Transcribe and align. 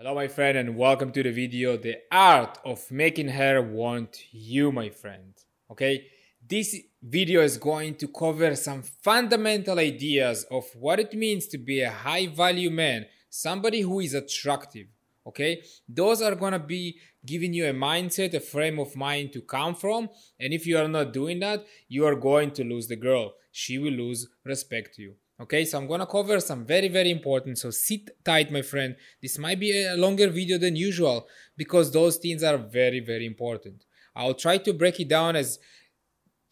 Hello 0.00 0.14
my 0.14 0.28
friend 0.28 0.56
and 0.56 0.76
welcome 0.76 1.10
to 1.10 1.24
the 1.24 1.32
video 1.32 1.76
The 1.76 1.96
Art 2.12 2.60
of 2.64 2.88
Making 2.88 3.30
Her 3.30 3.60
Want 3.60 4.32
You 4.32 4.70
my 4.70 4.90
friend. 4.90 5.34
Okay, 5.72 6.06
this 6.48 6.76
video 7.02 7.42
is 7.42 7.56
going 7.56 7.96
to 7.96 8.06
cover 8.06 8.54
some 8.54 8.82
fundamental 8.82 9.80
ideas 9.80 10.46
of 10.52 10.66
what 10.76 11.00
it 11.00 11.14
means 11.14 11.48
to 11.48 11.58
be 11.58 11.80
a 11.80 11.90
high 11.90 12.28
value 12.28 12.70
man, 12.70 13.06
somebody 13.28 13.80
who 13.80 13.98
is 13.98 14.14
attractive. 14.14 14.86
Okay, 15.26 15.64
those 15.88 16.22
are 16.22 16.36
gonna 16.36 16.60
be 16.60 17.00
giving 17.26 17.52
you 17.52 17.66
a 17.66 17.74
mindset, 17.74 18.34
a 18.34 18.38
frame 18.38 18.78
of 18.78 18.94
mind 18.94 19.32
to 19.32 19.40
come 19.40 19.74
from, 19.74 20.10
and 20.38 20.52
if 20.52 20.64
you 20.64 20.78
are 20.78 20.86
not 20.86 21.12
doing 21.12 21.40
that, 21.40 21.66
you 21.88 22.06
are 22.06 22.14
going 22.14 22.52
to 22.52 22.62
lose 22.62 22.86
the 22.86 22.94
girl. 22.94 23.34
She 23.50 23.78
will 23.78 23.94
lose 23.94 24.28
respect 24.44 24.94
to 24.94 25.02
you. 25.02 25.14
Okay, 25.40 25.64
so 25.64 25.78
I'm 25.78 25.86
gonna 25.86 26.06
cover 26.06 26.40
some 26.40 26.64
very, 26.64 26.88
very 26.88 27.10
important. 27.10 27.58
So 27.58 27.70
sit 27.70 28.24
tight, 28.24 28.50
my 28.50 28.62
friend. 28.62 28.96
This 29.22 29.38
might 29.38 29.60
be 29.60 29.84
a 29.84 29.94
longer 29.94 30.28
video 30.28 30.58
than 30.58 30.74
usual 30.74 31.28
because 31.56 31.92
those 31.92 32.16
things 32.16 32.42
are 32.42 32.58
very, 32.58 32.98
very 33.00 33.24
important. 33.24 33.84
I'll 34.16 34.34
try 34.34 34.58
to 34.58 34.72
break 34.72 34.98
it 34.98 35.08
down 35.08 35.36
as 35.36 35.60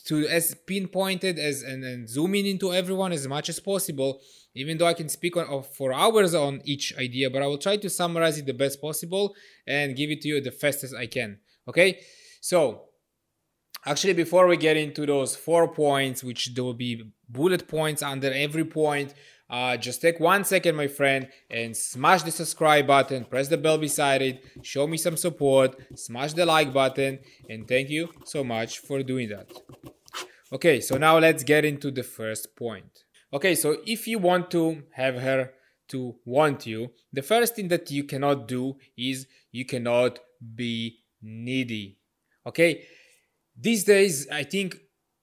to 0.05 0.29
as 0.29 0.55
pinpointed 0.69 1.37
as 1.37 1.63
and, 1.63 1.83
and 1.83 2.09
zoom 2.09 2.37
in 2.37 2.47
into 2.47 2.73
everyone 2.73 3.11
as 3.11 3.27
much 3.27 3.49
as 3.49 3.59
possible. 3.59 4.21
Even 4.55 4.79
though 4.79 4.87
I 4.87 4.95
can 4.95 5.09
speak 5.09 5.37
on, 5.37 5.65
for 5.65 5.93
hours 5.93 6.33
on 6.33 6.63
each 6.65 6.97
idea, 6.97 7.29
but 7.29 7.43
I 7.43 7.47
will 7.47 7.59
try 7.59 7.77
to 7.77 7.91
summarize 7.91 8.39
it 8.39 8.47
the 8.47 8.55
best 8.55 8.80
possible 8.80 9.35
and 9.66 9.97
give 9.97 10.11
it 10.11 10.21
to 10.23 10.29
you 10.29 10.41
the 10.41 10.53
fastest 10.53 10.95
I 10.95 11.07
can. 11.07 11.41
Okay, 11.69 12.01
so 12.41 12.85
Actually, 13.87 14.15
before 14.15 14.49
we 14.49 14.57
get 14.57 14.77
into 14.77 15.07
those 15.07 15.37
four 15.37 15.69
points, 15.69 16.25
which 16.25 16.53
there 16.55 16.65
will 16.65 16.75
be 16.75 17.05
bullet 17.29 17.69
points 17.69 18.03
under 18.03 18.33
every 18.33 18.65
point, 18.65 19.15
uh, 19.49 19.77
just 19.77 20.03
take 20.03 20.19
one 20.19 20.45
second, 20.45 20.75
my 20.75 20.89
friend, 20.89 21.29
and 21.49 21.77
smash 21.77 22.25
the 22.25 22.33
subscribe 22.33 22.85
button, 22.85 23.25
press 23.25 23.47
the 23.47 23.57
bell 23.57 23.79
beside 23.79 24.23
it, 24.23 24.45
show 24.63 24.89
me 24.89 24.97
some 24.97 25.17
support, 25.17 25.77
smash 25.97 26.33
the 26.33 26.45
like 26.45 26.73
button, 26.73 27.21
and 27.49 27.69
thank 27.69 27.88
you 27.88 28.09
so 28.25 28.43
much 28.43 28.80
for 28.80 29.05
doing 29.05 29.29
that. 29.29 29.49
Okay, 30.53 30.80
so 30.80 30.97
now 30.97 31.19
let's 31.19 31.45
get 31.45 31.65
into 31.65 31.93
the 31.93 32.03
first 32.03 32.57
point. 32.57 33.05
Okay, 33.32 33.55
so 33.55 33.77
if 33.87 34.09
you 34.09 34.19
want 34.19 34.51
to 34.51 34.82
have 34.95 35.15
her 35.15 35.53
to 35.88 36.16
want 36.25 36.66
you, 36.66 36.91
the 37.13 37.23
first 37.23 37.55
thing 37.55 37.69
that 37.69 37.88
you 37.93 38.03
cannot 38.03 38.49
do 38.49 38.77
is 38.99 39.29
you 39.53 39.65
cannot 39.65 40.19
be 40.57 40.99
needy. 41.23 41.99
Okay, 42.45 42.85
these 43.59 43.85
days 43.85 44.29
i 44.30 44.43
think 44.43 44.76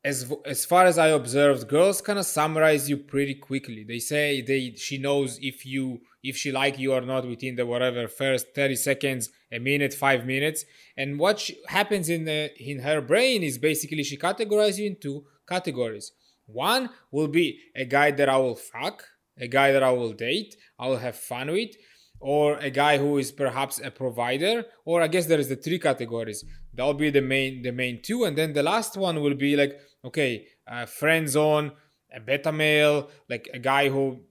as 0.04 0.34
as 0.46 0.66
far 0.66 0.86
as 0.86 0.98
i 0.98 1.08
observed 1.08 1.68
girls 1.68 2.02
kind 2.02 2.20
of 2.20 2.26
summarize 2.26 2.90
you 2.90 2.98
pretty 2.98 3.36
quickly. 3.36 3.86
They 3.88 4.00
say 4.00 4.42
they 4.42 4.74
she 4.76 4.98
knows 4.98 5.40
if 5.42 5.66
you 5.66 6.02
if 6.24 6.36
she 6.36 6.52
like 6.52 6.78
you 6.78 6.94
or 6.94 7.02
not 7.02 7.28
within 7.28 7.56
the 7.56 7.66
whatever 7.66 8.08
first 8.08 8.48
30 8.56 8.76
seconds 8.76 9.30
a 9.52 9.60
minute 9.60 9.94
5 9.94 10.26
minutes. 10.26 10.66
And 10.98 11.20
what 11.20 11.40
she, 11.40 11.58
happens 11.68 12.10
in 12.10 12.26
the, 12.26 12.50
in 12.58 12.80
her 12.80 13.02
brain 13.02 13.44
is 13.44 13.58
basically 13.58 14.04
she 14.04 14.18
categorizes 14.18 14.78
you 14.78 14.88
into 14.88 15.26
categories. 15.48 16.14
One 16.46 16.90
will 17.12 17.28
be 17.28 17.60
a 17.76 17.86
guy 17.86 18.12
that 18.12 18.30
i 18.30 18.38
will 18.38 18.56
fuck 18.56 19.06
a 19.40 19.48
guy 19.48 19.72
that 19.72 19.84
i 19.84 19.92
will 19.92 20.14
date 20.14 20.56
i 20.78 20.88
will 20.88 20.98
have 20.98 21.16
fun 21.16 21.52
with 21.52 21.72
or 22.20 22.58
a 22.60 22.70
guy 22.70 22.98
who 22.98 23.18
is 23.18 23.32
perhaps 23.32 23.80
a 23.84 23.90
provider 23.90 24.64
or 24.86 25.02
i 25.02 25.08
guess 25.08 25.26
there 25.26 25.40
is 25.40 25.50
the 25.50 25.56
three 25.56 25.80
categories 25.80 26.44
that'll 26.74 26.94
be 26.94 27.10
the 27.10 27.22
main 27.22 27.62
the 27.62 27.72
main 27.72 28.02
two. 28.02 28.24
And 28.24 28.38
then 28.38 28.54
the 28.54 28.64
last 28.64 28.98
one 28.98 29.22
will 29.22 29.36
be 29.36 29.56
like 29.56 29.80
okay 30.06 30.48
a 30.68 30.88
friend 30.88 31.30
zone 31.30 31.72
a 32.14 32.20
beta 32.20 32.52
male 32.52 33.10
like 33.30 33.50
a 33.54 33.60
guy 33.60 33.90
who 33.90 34.22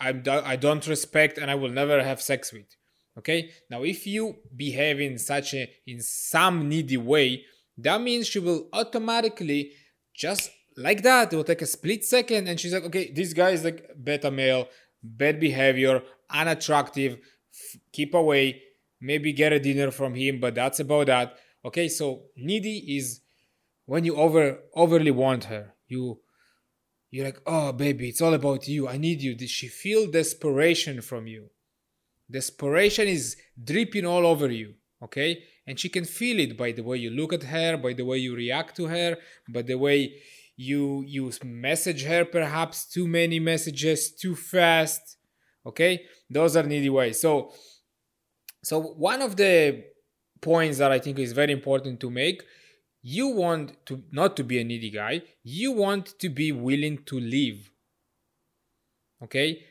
I'm, 0.00 0.22
I 0.26 0.56
don't 0.56 0.86
respect 0.86 1.36
and 1.38 1.50
i 1.50 1.54
will 1.54 1.70
never 1.70 2.02
have 2.02 2.22
sex 2.22 2.52
with. 2.52 2.66
Okay? 3.18 3.50
Now 3.70 3.82
if 3.82 4.06
you 4.06 4.36
behave 4.56 5.00
in 5.00 5.18
such 5.18 5.54
a 5.54 5.70
in 5.86 6.00
some 6.00 6.68
needy 6.68 6.96
way 6.96 7.44
that 7.78 8.00
means 8.00 8.26
she 8.26 8.38
will 8.38 8.68
automatically 8.72 9.72
just 10.14 10.50
like 10.76 11.02
that. 11.02 11.32
It 11.32 11.36
will 11.36 11.44
take 11.44 11.62
a 11.62 11.66
split 11.66 12.04
second 12.04 12.48
and 12.48 12.58
she's 12.58 12.72
like 12.72 12.84
okay 12.84 13.10
this 13.12 13.32
guy 13.32 13.50
is 13.50 13.64
like 13.64 13.88
beta 14.02 14.30
male 14.30 14.68
bad 15.02 15.40
behavior 15.40 16.02
unattractive 16.30 17.18
f- 17.52 17.80
keep 17.92 18.14
away 18.14 18.62
maybe 19.00 19.32
get 19.32 19.52
a 19.52 19.58
dinner 19.58 19.90
from 19.90 20.14
him 20.14 20.40
but 20.40 20.54
that's 20.54 20.80
about 20.80 21.06
that 21.06 21.36
okay 21.64 21.88
so 21.88 22.24
needy 22.36 22.96
is 22.96 23.20
when 23.86 24.04
you 24.04 24.16
over 24.16 24.58
overly 24.74 25.10
want 25.10 25.44
her. 25.44 25.74
You 25.86 26.20
you're 27.10 27.26
like 27.26 27.40
oh 27.46 27.72
baby 27.72 28.08
it's 28.08 28.22
all 28.22 28.34
about 28.34 28.68
you. 28.68 28.88
I 28.88 28.96
need 28.96 29.22
you. 29.22 29.36
She 29.46 29.68
feel 29.68 30.10
desperation 30.10 31.02
from 31.02 31.26
you. 31.26 31.50
Desperation 32.30 33.08
is 33.08 33.36
dripping 33.62 34.06
all 34.06 34.26
over 34.26 34.50
you 34.50 34.74
okay? 35.02 35.42
And 35.66 35.78
she 35.78 35.88
can 35.88 36.04
feel 36.04 36.38
it 36.40 36.56
by 36.56 36.72
the 36.72 36.82
way 36.82 36.96
you 36.96 37.10
look 37.10 37.32
at 37.32 37.42
her 37.44 37.76
by 37.76 37.92
the 37.92 38.04
way 38.04 38.18
you 38.18 38.34
react 38.34 38.76
to 38.76 38.86
her 38.86 39.16
by 39.48 39.62
the 39.62 39.76
way 39.76 40.22
you 40.56 41.02
you 41.06 41.32
message 41.44 42.04
her 42.04 42.24
perhaps 42.24 42.86
too 42.86 43.06
many 43.08 43.38
messages 43.40 44.12
too 44.12 44.34
fast 44.34 45.18
okay? 45.66 46.02
Those 46.30 46.56
are 46.56 46.62
needy 46.62 46.90
ways. 46.90 47.20
So 47.20 47.52
so 48.64 48.80
one 48.80 49.22
of 49.22 49.36
the 49.36 49.91
points 50.42 50.78
that 50.78 50.92
i 50.92 50.98
think 50.98 51.18
is 51.18 51.32
very 51.32 51.52
important 51.52 52.00
to 52.00 52.10
make. 52.10 52.42
You 53.02 53.28
want 53.28 53.84
to 53.86 54.02
not 54.12 54.36
to 54.36 54.44
be 54.44 54.60
a 54.60 54.64
needy 54.64 54.90
guy. 54.90 55.22
You 55.42 55.72
want 55.72 56.18
to 56.20 56.28
be 56.28 56.52
willing 56.52 56.98
to 57.06 57.18
live. 57.18 57.70
Okay? 59.24 59.64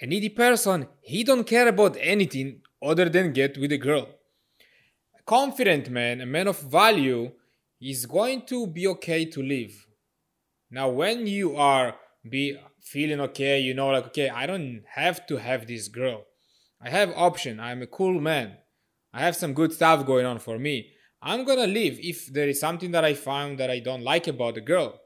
A 0.00 0.06
needy 0.06 0.28
person 0.28 0.86
he 1.00 1.24
don't 1.24 1.44
care 1.44 1.68
about 1.68 1.96
anything 2.00 2.60
other 2.80 3.08
than 3.08 3.32
get 3.32 3.58
with 3.58 3.72
a 3.72 3.78
girl. 3.78 4.08
A 5.18 5.22
confident 5.22 5.90
man 5.90 6.20
a 6.20 6.26
man 6.26 6.46
of 6.46 6.60
value 6.60 7.32
is 7.80 8.06
going 8.06 8.46
to 8.46 8.66
be 8.66 8.86
okay 8.86 9.24
to 9.24 9.42
live. 9.42 9.86
Now 10.70 10.88
when 10.88 11.26
you 11.26 11.56
are 11.56 11.96
be 12.28 12.56
feeling 12.80 13.20
okay 13.20 13.58
you 13.60 13.74
know 13.74 13.88
like 13.88 14.06
okay 14.06 14.28
i 14.28 14.44
don't 14.46 14.82
have 14.94 15.26
to 15.26 15.36
have 15.36 15.66
this 15.66 15.88
girl. 15.88 16.24
I 16.80 16.90
have 16.90 17.12
option. 17.16 17.58
I'm 17.58 17.82
a 17.82 17.86
cool 17.86 18.20
man 18.20 18.56
i 19.12 19.20
have 19.20 19.36
some 19.36 19.54
good 19.54 19.72
stuff 19.72 20.04
going 20.06 20.26
on 20.26 20.38
for 20.38 20.58
me. 20.58 20.92
I'm 21.20 21.44
gonna 21.44 21.66
leave 21.66 21.98
if 22.00 22.26
there 22.26 22.48
is 22.48 22.60
something 22.60 22.92
that 22.92 23.04
i 23.04 23.14
found 23.14 23.58
that 23.58 23.70
i 23.70 23.80
don't 23.80 24.02
like 24.02 24.26
about 24.28 24.54
the 24.54 24.60
girl 24.60 25.00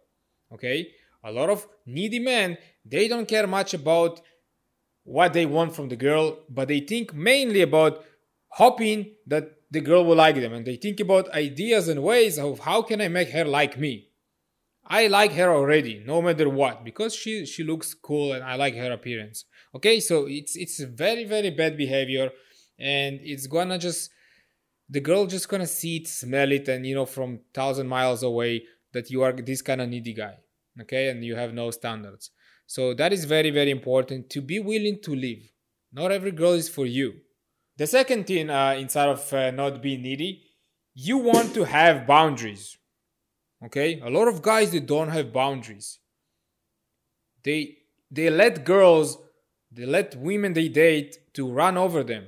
okay? 0.52 0.88
A 1.24 1.32
lot 1.32 1.50
of 1.50 1.66
needy 1.86 2.18
men 2.18 2.58
they 2.84 3.08
don't 3.08 3.28
care 3.28 3.46
much 3.46 3.74
about 3.74 4.20
what 5.04 5.32
they 5.32 5.46
want 5.46 5.74
from 5.74 5.88
the 5.88 5.96
girl 5.96 6.38
but 6.48 6.68
they 6.68 6.80
think 6.80 7.14
mainly 7.14 7.62
about 7.62 8.04
hoping 8.48 9.14
that 9.26 9.44
the 9.70 9.80
girl 9.80 10.04
will 10.04 10.16
like 10.16 10.36
them 10.36 10.52
and 10.52 10.66
they 10.66 10.76
think 10.76 11.00
about 11.00 11.32
ideas 11.32 11.88
and 11.88 12.02
ways 12.02 12.38
of 12.38 12.58
how 12.60 12.82
can 12.82 13.00
i 13.00 13.08
make 13.08 13.30
her 13.30 13.44
like 13.44 13.78
me. 13.78 14.08
I 14.84 15.06
like 15.06 15.32
her 15.32 15.50
already, 15.50 16.02
no 16.04 16.20
matter 16.20 16.48
what, 16.48 16.84
because 16.84 17.14
she 17.14 17.46
she 17.46 17.62
looks 17.62 17.94
cool 17.94 18.32
and 18.32 18.44
I 18.44 18.56
like 18.56 18.74
her 18.74 18.92
appearance. 18.92 19.44
Okay, 19.74 20.00
so 20.00 20.26
it's 20.28 20.56
it's 20.56 20.80
very 20.80 21.24
very 21.24 21.50
bad 21.50 21.76
behavior, 21.76 22.30
and 22.82 23.20
it's 23.22 23.46
gonna 23.46 23.78
just 23.78 24.10
the 24.88 25.00
girl 25.00 25.26
just 25.26 25.48
gonna 25.48 25.66
see 25.66 25.98
it, 25.98 26.08
smell 26.08 26.52
it, 26.52 26.68
and 26.68 26.86
you 26.86 26.94
know 26.94 27.06
from 27.06 27.40
thousand 27.54 27.88
miles 27.88 28.22
away 28.22 28.64
that 28.92 29.10
you 29.10 29.22
are 29.22 29.32
this 29.32 29.62
kind 29.62 29.80
of 29.80 29.88
needy 29.88 30.12
guy. 30.12 30.34
Okay, 30.80 31.08
and 31.08 31.24
you 31.24 31.36
have 31.36 31.54
no 31.54 31.70
standards. 31.70 32.30
So 32.66 32.94
that 32.94 33.12
is 33.12 33.24
very 33.24 33.50
very 33.50 33.70
important 33.70 34.30
to 34.30 34.40
be 34.40 34.58
willing 34.58 35.00
to 35.02 35.14
live. 35.14 35.42
Not 35.92 36.12
every 36.12 36.32
girl 36.32 36.52
is 36.52 36.68
for 36.68 36.86
you. 36.86 37.14
The 37.76 37.86
second 37.86 38.26
thing, 38.26 38.50
uh, 38.50 38.76
inside 38.78 39.08
of 39.08 39.32
uh, 39.32 39.50
not 39.50 39.82
being 39.82 40.02
needy, 40.02 40.42
you 40.94 41.18
want 41.18 41.54
to 41.54 41.64
have 41.64 42.06
boundaries 42.06 42.76
okay 43.64 44.00
a 44.00 44.10
lot 44.10 44.28
of 44.28 44.42
guys 44.42 44.70
they 44.70 44.80
don't 44.80 45.08
have 45.08 45.32
boundaries 45.32 45.98
they 47.44 47.78
they 48.10 48.28
let 48.28 48.64
girls 48.64 49.18
they 49.70 49.86
let 49.86 50.16
women 50.16 50.52
they 50.52 50.68
date 50.68 51.16
to 51.32 51.50
run 51.50 51.76
over 51.76 52.02
them 52.02 52.26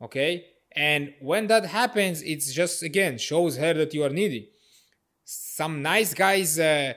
okay? 0.00 0.44
And 0.74 1.14
when 1.20 1.46
that 1.46 1.66
happens 1.66 2.22
it's 2.22 2.52
just 2.52 2.82
again 2.82 3.18
shows 3.18 3.56
her 3.56 3.72
that 3.74 3.94
you 3.94 4.04
are 4.04 4.10
needy. 4.10 4.50
Some 5.24 5.82
nice 5.82 6.12
guys 6.14 6.58
uh, 6.58 6.92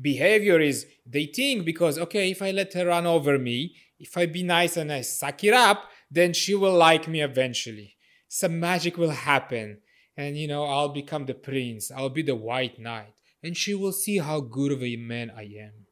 behavior 0.00 0.58
is 0.60 0.86
they 1.06 1.26
think 1.26 1.64
because 1.64 1.98
okay 1.98 2.30
if 2.30 2.40
i 2.40 2.50
let 2.50 2.72
her 2.72 2.86
run 2.86 3.06
over 3.06 3.38
me 3.38 3.74
if 3.98 4.16
i 4.16 4.26
be 4.26 4.42
nice 4.42 4.76
and 4.76 4.92
i 4.92 5.00
suck 5.00 5.42
it 5.42 5.52
up 5.52 5.90
then 6.10 6.32
she 6.32 6.54
will 6.54 6.74
like 6.74 7.06
me 7.06 7.20
eventually. 7.20 7.96
Some 8.28 8.60
magic 8.60 8.96
will 8.96 9.10
happen. 9.10 9.80
And 10.16 10.36
you 10.36 10.48
know 10.48 10.64
i'll 10.64 10.88
become 10.88 11.26
the 11.26 11.34
prince. 11.34 11.90
I'll 11.90 12.08
be 12.08 12.22
the 12.22 12.34
white 12.34 12.78
knight. 12.78 13.14
And 13.42 13.56
she 13.56 13.74
will 13.74 13.92
see 13.92 14.18
how 14.18 14.40
good 14.40 14.72
of 14.72 14.82
a 14.82 14.96
man 14.96 15.30
i 15.36 15.42
am. 15.42 15.86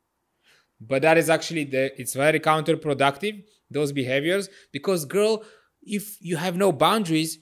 But 0.81 1.03
that 1.03 1.19
is 1.19 1.31
actually 1.31 1.65
the 1.65 2.01
it's 2.01 2.15
very 2.15 2.41
counterproductive 2.41 3.45
those 3.71 3.93
behaviors 3.93 4.49
because 4.73 5.05
girl 5.05 5.45
if 5.87 6.17
you 6.21 6.37
have 6.37 6.57
no 6.57 6.73
boundaries 6.73 7.39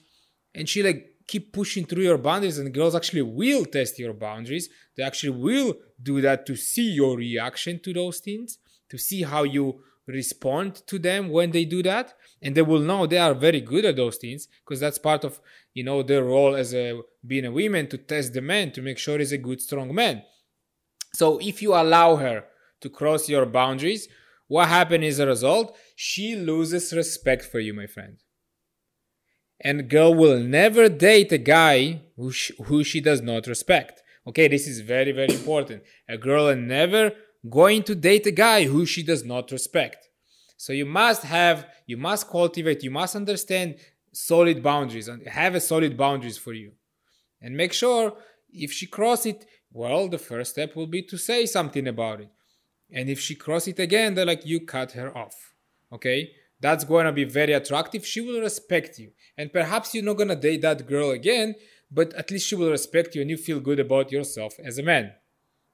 and 0.53 0.69
she 0.69 0.83
like 0.83 1.11
keep 1.27 1.51
pushing 1.51 1.85
through 1.85 2.03
your 2.03 2.17
boundaries 2.17 2.59
and 2.59 2.73
girls 2.73 2.95
actually 2.95 3.23
will 3.23 3.65
test 3.65 3.97
your 3.97 4.13
boundaries. 4.13 4.69
They 4.95 5.03
actually 5.03 5.31
will 5.31 5.75
do 6.01 6.21
that 6.21 6.45
to 6.45 6.55
see 6.55 6.91
your 6.91 7.17
reaction 7.17 7.79
to 7.83 7.93
those 7.93 8.19
things 8.19 8.59
to 8.89 8.97
see 8.97 9.23
how 9.23 9.43
you 9.43 9.81
respond 10.07 10.75
to 10.85 10.99
them 10.99 11.29
when 11.29 11.49
they 11.49 11.65
do 11.65 11.81
that. 11.81 12.13
And 12.41 12.53
they 12.53 12.61
will 12.61 12.79
know 12.79 13.07
they 13.07 13.17
are 13.17 13.33
very 13.33 13.61
good 13.61 13.85
at 13.85 13.95
those 13.95 14.17
things 14.17 14.47
because 14.63 14.79
that's 14.79 14.99
part 14.99 15.23
of 15.23 15.39
you 15.73 15.83
know 15.83 16.03
their 16.03 16.23
role 16.23 16.55
as 16.55 16.73
a 16.73 17.01
being 17.25 17.45
a 17.45 17.51
woman 17.51 17.87
to 17.87 17.97
test 17.97 18.33
the 18.33 18.41
man 18.41 18.71
to 18.73 18.81
make 18.81 18.99
sure 18.99 19.17
he's 19.17 19.31
a 19.31 19.37
good 19.37 19.61
strong 19.61 19.93
man. 19.95 20.23
So 21.13 21.39
if 21.39 21.61
you 21.61 21.73
allow 21.73 22.17
her 22.17 22.45
to 22.81 22.89
cross 22.89 23.27
your 23.27 23.45
boundaries 23.45 24.07
what 24.47 24.67
happens 24.67 25.05
as 25.05 25.19
a 25.19 25.25
result? 25.25 25.75
She 25.95 26.35
loses 26.35 26.93
respect 26.93 27.45
for 27.45 27.59
you 27.59 27.73
my 27.73 27.87
friend 27.87 28.17
and 29.61 29.89
girl 29.89 30.13
will 30.13 30.39
never 30.39 30.89
date 30.89 31.31
a 31.31 31.37
guy 31.37 32.01
who, 32.15 32.31
who 32.65 32.83
she 32.83 32.99
does 33.01 33.21
not 33.21 33.47
respect. 33.47 34.01
Okay 34.27 34.47
this 34.47 34.67
is 34.67 34.81
very 34.81 35.11
very 35.11 35.33
important. 35.33 35.83
A 36.09 36.17
girl 36.17 36.45
will 36.45 36.55
never 36.55 37.11
going 37.49 37.83
to 37.83 37.95
date 37.95 38.25
a 38.25 38.31
guy 38.31 38.65
who 38.65 38.85
she 38.85 39.03
does 39.03 39.23
not 39.23 39.51
respect. 39.51 40.09
So 40.57 40.73
you 40.73 40.85
must 40.85 41.23
have 41.23 41.67
you 41.85 41.97
must 41.97 42.29
cultivate 42.29 42.83
you 42.83 42.91
must 42.91 43.15
understand 43.15 43.75
solid 44.11 44.63
boundaries 44.63 45.07
and 45.07 45.27
have 45.27 45.55
a 45.55 45.59
solid 45.59 45.97
boundaries 45.97 46.37
for 46.37 46.53
you. 46.53 46.71
And 47.41 47.55
make 47.55 47.73
sure 47.73 48.13
if 48.51 48.71
she 48.71 48.87
cross 48.87 49.25
it 49.25 49.45
well 49.71 50.07
the 50.07 50.17
first 50.17 50.51
step 50.51 50.75
will 50.75 50.87
be 50.87 51.01
to 51.03 51.17
say 51.17 51.45
something 51.45 51.87
about 51.87 52.21
it. 52.21 52.29
And 52.91 53.09
if 53.09 53.19
she 53.19 53.35
cross 53.35 53.67
it 53.67 53.79
again 53.79 54.15
they're 54.15 54.25
like 54.25 54.45
you 54.45 54.61
cut 54.61 54.93
her 54.93 55.15
off. 55.15 55.53
Okay 55.91 56.31
that's 56.65 56.83
going 56.83 57.05
to 57.05 57.11
be 57.21 57.23
very 57.39 57.53
attractive 57.53 58.05
she 58.05 58.21
will 58.21 58.41
respect 58.49 58.97
you 58.97 59.09
and 59.37 59.53
perhaps 59.59 59.93
you're 59.93 60.09
not 60.09 60.17
going 60.21 60.33
to 60.35 60.43
date 60.47 60.61
that 60.61 60.87
girl 60.93 61.11
again 61.11 61.55
but 61.91 62.13
at 62.13 62.31
least 62.31 62.47
she 62.47 62.55
will 62.55 62.71
respect 62.71 63.15
you 63.15 63.21
and 63.21 63.29
you 63.29 63.37
feel 63.37 63.59
good 63.59 63.79
about 63.79 64.11
yourself 64.11 64.53
as 64.69 64.77
a 64.77 64.83
man 64.91 65.11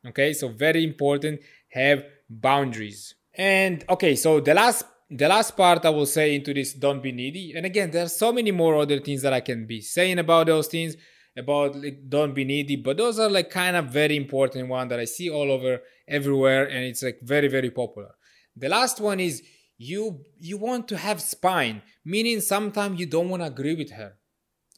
okay 0.09 0.33
so 0.33 0.47
very 0.67 0.83
important 0.83 1.39
have 1.69 2.03
boundaries 2.29 3.15
and 3.35 3.85
okay 3.89 4.15
so 4.15 4.39
the 4.39 4.53
last 4.53 4.83
the 5.11 5.27
last 5.27 5.57
part 5.57 5.85
I 5.85 5.89
will 5.89 6.05
say 6.05 6.35
into 6.35 6.53
this 6.53 6.73
don't 6.73 7.03
be 7.03 7.11
needy. 7.11 7.53
And 7.53 7.65
again, 7.65 7.91
there 7.91 8.05
are 8.05 8.09
so 8.23 8.31
many 8.31 8.51
more 8.51 8.77
other 8.77 8.99
things 8.99 9.21
that 9.23 9.33
I 9.33 9.41
can 9.41 9.67
be 9.67 9.81
saying 9.81 10.19
about 10.19 10.47
those 10.47 10.67
things 10.67 10.95
about 11.37 11.75
like 11.75 12.09
don't 12.09 12.33
be 12.33 12.45
needy, 12.45 12.77
but 12.77 12.97
those 12.97 13.19
are 13.19 13.29
like 13.29 13.49
kind 13.49 13.75
of 13.75 13.85
very 13.87 14.15
important 14.15 14.69
one 14.69 14.87
that 14.87 14.99
I 14.99 15.05
see 15.05 15.29
all 15.29 15.51
over 15.51 15.81
everywhere 16.07 16.65
and 16.65 16.85
it's 16.85 17.03
like 17.03 17.19
very 17.21 17.49
very 17.49 17.71
popular. 17.71 18.11
The 18.55 18.69
last 18.69 19.01
one 19.01 19.19
is 19.19 19.43
you 19.89 20.23
you 20.39 20.57
want 20.57 20.87
to 20.89 20.97
have 20.97 21.21
spine, 21.21 21.81
meaning 22.03 22.41
sometimes 22.41 22.99
you 22.99 23.05
don't 23.05 23.29
want 23.29 23.41
to 23.41 23.47
agree 23.47 23.75
with 23.75 23.91
her. 23.91 24.13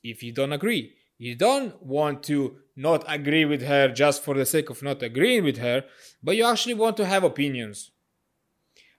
If 0.03 0.23
you 0.23 0.31
don't 0.31 0.53
agree, 0.53 0.93
you 1.17 1.35
don't 1.35 1.81
want 1.81 2.23
to 2.23 2.57
not 2.75 3.03
agree 3.07 3.45
with 3.45 3.63
her 3.63 3.87
just 3.87 4.23
for 4.23 4.33
the 4.35 4.45
sake 4.45 4.69
of 4.69 4.81
not 4.81 5.03
agreeing 5.03 5.43
with 5.43 5.57
her, 5.57 5.83
but 6.21 6.35
you 6.35 6.45
actually 6.45 6.73
want 6.73 6.97
to 6.97 7.05
have 7.05 7.23
opinions 7.23 7.91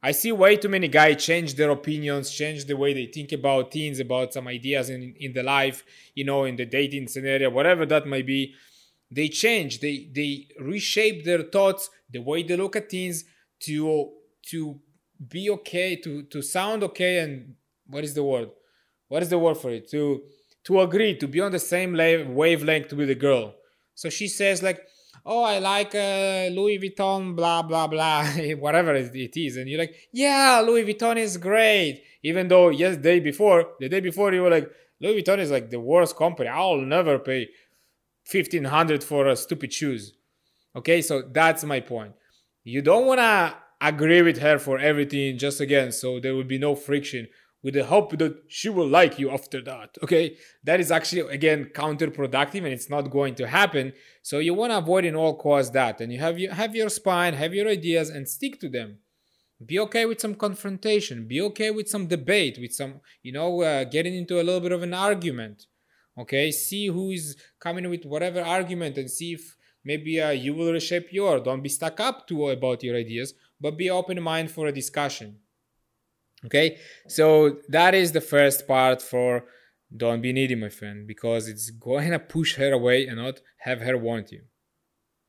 I 0.05 0.13
see 0.13 0.33
way 0.33 0.59
too 0.59 0.69
many 0.69 0.89
guys 0.89 1.25
change 1.25 1.55
their 1.55 1.71
opinions, 1.71 2.31
change 2.31 2.67
the 2.67 2.77
way 2.77 2.93
they 2.93 3.07
think 3.07 3.33
about 3.33 3.73
things, 3.73 4.01
about 4.01 4.35
some 4.35 4.47
ideas 4.47 4.91
in, 4.91 5.15
in 5.19 5.33
the 5.33 5.43
life, 5.43 5.83
you 6.15 6.25
know, 6.25 6.45
in 6.45 6.57
the 6.57 6.67
dating 6.67 7.09
scenario, 7.09 7.49
whatever 7.49 7.87
that 7.87 8.07
might 8.07 8.27
be. 8.27 8.53
They 9.11 9.29
change, 9.29 9.81
they 9.81 10.11
they 10.15 10.49
reshape 10.61 11.25
their 11.25 11.45
thoughts, 11.45 11.89
the 12.11 12.19
way 12.19 12.43
they 12.43 12.55
look 12.55 12.77
at 12.77 12.91
things 12.91 13.25
to 13.61 14.13
to 14.51 14.79
be 15.29 15.51
okay, 15.51 15.97
to 15.97 16.23
to 16.25 16.43
sound 16.43 16.83
okay 16.83 17.19
and 17.19 17.55
what 17.87 18.05
is 18.05 18.15
the 18.15 18.25
word? 18.25 18.51
What 19.09 19.23
is 19.23 19.29
the 19.29 19.39
word 19.39 19.57
for 19.57 19.71
it? 19.71 19.91
To 19.91 20.23
to 20.65 20.81
agree, 20.81 21.17
to 21.19 21.29
be 21.29 21.41
on 21.41 21.53
the 21.53 21.59
same 21.59 21.93
wavelength 22.35 22.93
with 22.93 23.09
the 23.09 23.15
girl. 23.15 23.55
So 23.95 24.09
she 24.09 24.29
says 24.29 24.63
like, 24.63 24.81
oh, 25.27 25.43
I 25.43 25.59
like 25.59 25.95
uh, 25.95 26.49
Louis 26.53 26.79
Vuitton, 26.79 27.37
blah, 27.37 27.63
blah, 27.63 27.87
blah, 27.87 28.27
whatever 28.59 28.95
it 28.95 29.37
is. 29.37 29.57
And 29.57 29.69
you're 29.69 29.79
like, 29.79 29.95
yeah, 30.13 30.63
Louis 30.65 30.85
Vuitton 30.85 31.17
is 31.17 31.37
great. 31.37 32.03
Even 32.23 32.49
though, 32.49 32.71
yes, 32.71 32.97
day 32.97 33.21
before, 33.21 33.73
the 33.81 33.89
day 33.89 34.01
before, 34.01 34.33
you 34.33 34.43
were 34.43 34.51
like, 34.51 34.71
Louis 35.01 35.23
Vuitton 35.23 35.39
is 35.39 35.51
like 35.51 35.71
the 35.71 35.81
worst 35.81 36.17
company. 36.17 36.49
I'll 36.49 36.79
never 36.79 37.19
pay 37.19 37.49
1500 38.31 39.05
for 39.05 39.29
a 39.29 39.37
stupid 39.37 39.73
shoes. 39.73 40.15
Okay, 40.77 41.03
so 41.03 41.23
that's 41.23 41.63
my 41.65 41.81
point. 41.81 42.15
You 42.65 42.83
don't 42.83 43.07
want 43.07 43.21
to 43.21 43.55
agree 43.81 44.23
with 44.23 44.39
her 44.39 44.59
for 44.59 44.79
everything 44.79 45.39
just 45.39 45.61
again, 45.61 45.93
so 45.93 46.21
there 46.21 46.35
will 46.35 46.45
be 46.45 46.59
no 46.59 46.75
friction 46.75 47.29
with 47.65 47.75
the 47.75 47.85
hope 47.85 48.17
that 48.19 48.43
she 48.47 48.69
will 48.69 48.87
like 48.87 49.19
you 49.19 49.31
after 49.31 49.63
that. 49.63 49.97
Okay, 50.03 50.37
that 50.65 50.81
is 50.81 50.93
actually 50.93 51.23
again 51.35 51.71
counterproductive 51.75 52.63
and 52.63 52.75
it's 52.75 52.91
not 52.91 53.11
going 53.11 53.35
to 53.37 53.49
happen. 53.49 53.95
So 54.23 54.39
you 54.39 54.53
want 54.55 54.73
to 54.73 54.79
avoid 54.79 55.07
in 55.07 55.17
all 55.17 55.37
costs 55.37 55.73
that, 55.73 56.01
and 56.01 56.13
you 56.13 56.21
have 56.21 56.39
your 56.39 56.53
have 56.53 56.77
your 56.77 56.91
spine, 56.91 57.33
have 57.35 57.55
your 57.55 57.69
ideas, 57.69 58.11
and 58.11 58.29
stick 58.29 58.61
to 58.61 58.69
them. 58.69 58.99
Be 59.65 59.79
okay 59.79 60.05
with 60.05 60.21
some 60.21 60.35
confrontation. 60.35 61.27
Be 61.27 61.41
okay 61.41 61.71
with 61.71 61.89
some 61.89 62.07
debate, 62.07 62.59
with 62.61 62.75
some 62.75 63.01
you 63.23 63.33
know 63.33 63.63
uh, 63.63 63.85
getting 63.85 64.15
into 64.15 64.41
a 64.41 64.45
little 64.45 64.61
bit 64.61 64.73
of 64.73 64.83
an 64.83 64.93
argument. 64.93 65.67
Okay, 66.19 66.51
see 66.53 66.87
who 66.89 67.11
is 67.11 67.37
coming 67.59 67.89
with 67.89 68.05
whatever 68.05 68.43
argument 68.43 68.99
and 68.99 69.11
see 69.11 69.33
if 69.33 69.57
maybe 69.85 70.21
uh, 70.21 70.31
you 70.31 70.55
will 70.55 70.73
reshape 70.73 71.13
your. 71.13 71.41
Don't 71.41 71.63
be 71.63 71.69
stuck 71.69 71.99
up 71.99 72.29
to 72.29 72.51
about 72.51 72.83
your 72.83 72.97
ideas, 72.97 73.33
but 73.65 73.79
be 73.79 73.89
open 73.89 74.23
mind 74.23 74.51
for 74.51 74.67
a 74.67 74.73
discussion. 74.73 75.39
Okay? 76.45 76.77
So 77.09 77.29
that 77.71 77.95
is 77.95 78.13
the 78.13 78.21
first 78.21 78.69
part 78.69 79.01
for 79.01 79.47
don't 79.97 80.21
be 80.21 80.35
needy 80.35 80.55
my 80.55 80.69
friend 80.69 81.07
because 81.07 81.49
it's 81.49 81.71
going 81.71 82.11
to 82.17 82.19
push 82.19 82.57
her 82.57 82.73
away 82.75 83.07
and 83.07 83.17
not 83.17 83.41
have 83.61 83.81
her 83.81 83.97
want 83.97 84.33
you. 84.33 84.43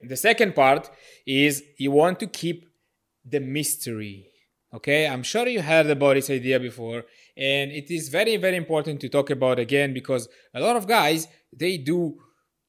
The 0.02 0.18
second 0.18 0.54
part 0.54 0.92
is 1.26 1.64
you 1.78 1.92
want 1.92 2.20
to 2.20 2.28
keep 2.28 2.66
the 3.24 3.40
mystery. 3.40 4.28
Okay? 4.74 5.08
I'm 5.08 5.24
sure 5.24 5.48
you 5.48 5.62
heard 5.62 5.90
about 5.90 6.16
this 6.16 6.30
idea 6.30 6.60
before 6.60 7.06
and 7.38 7.72
it 7.72 7.90
is 7.90 8.10
very 8.10 8.36
very 8.36 8.58
important 8.58 9.00
to 9.00 9.08
talk 9.08 9.30
about 9.30 9.60
again 9.60 9.94
because 9.94 10.28
a 10.54 10.60
lot 10.60 10.76
of 10.76 10.88
guys 10.88 11.30
they 11.54 11.78
do 11.78 12.18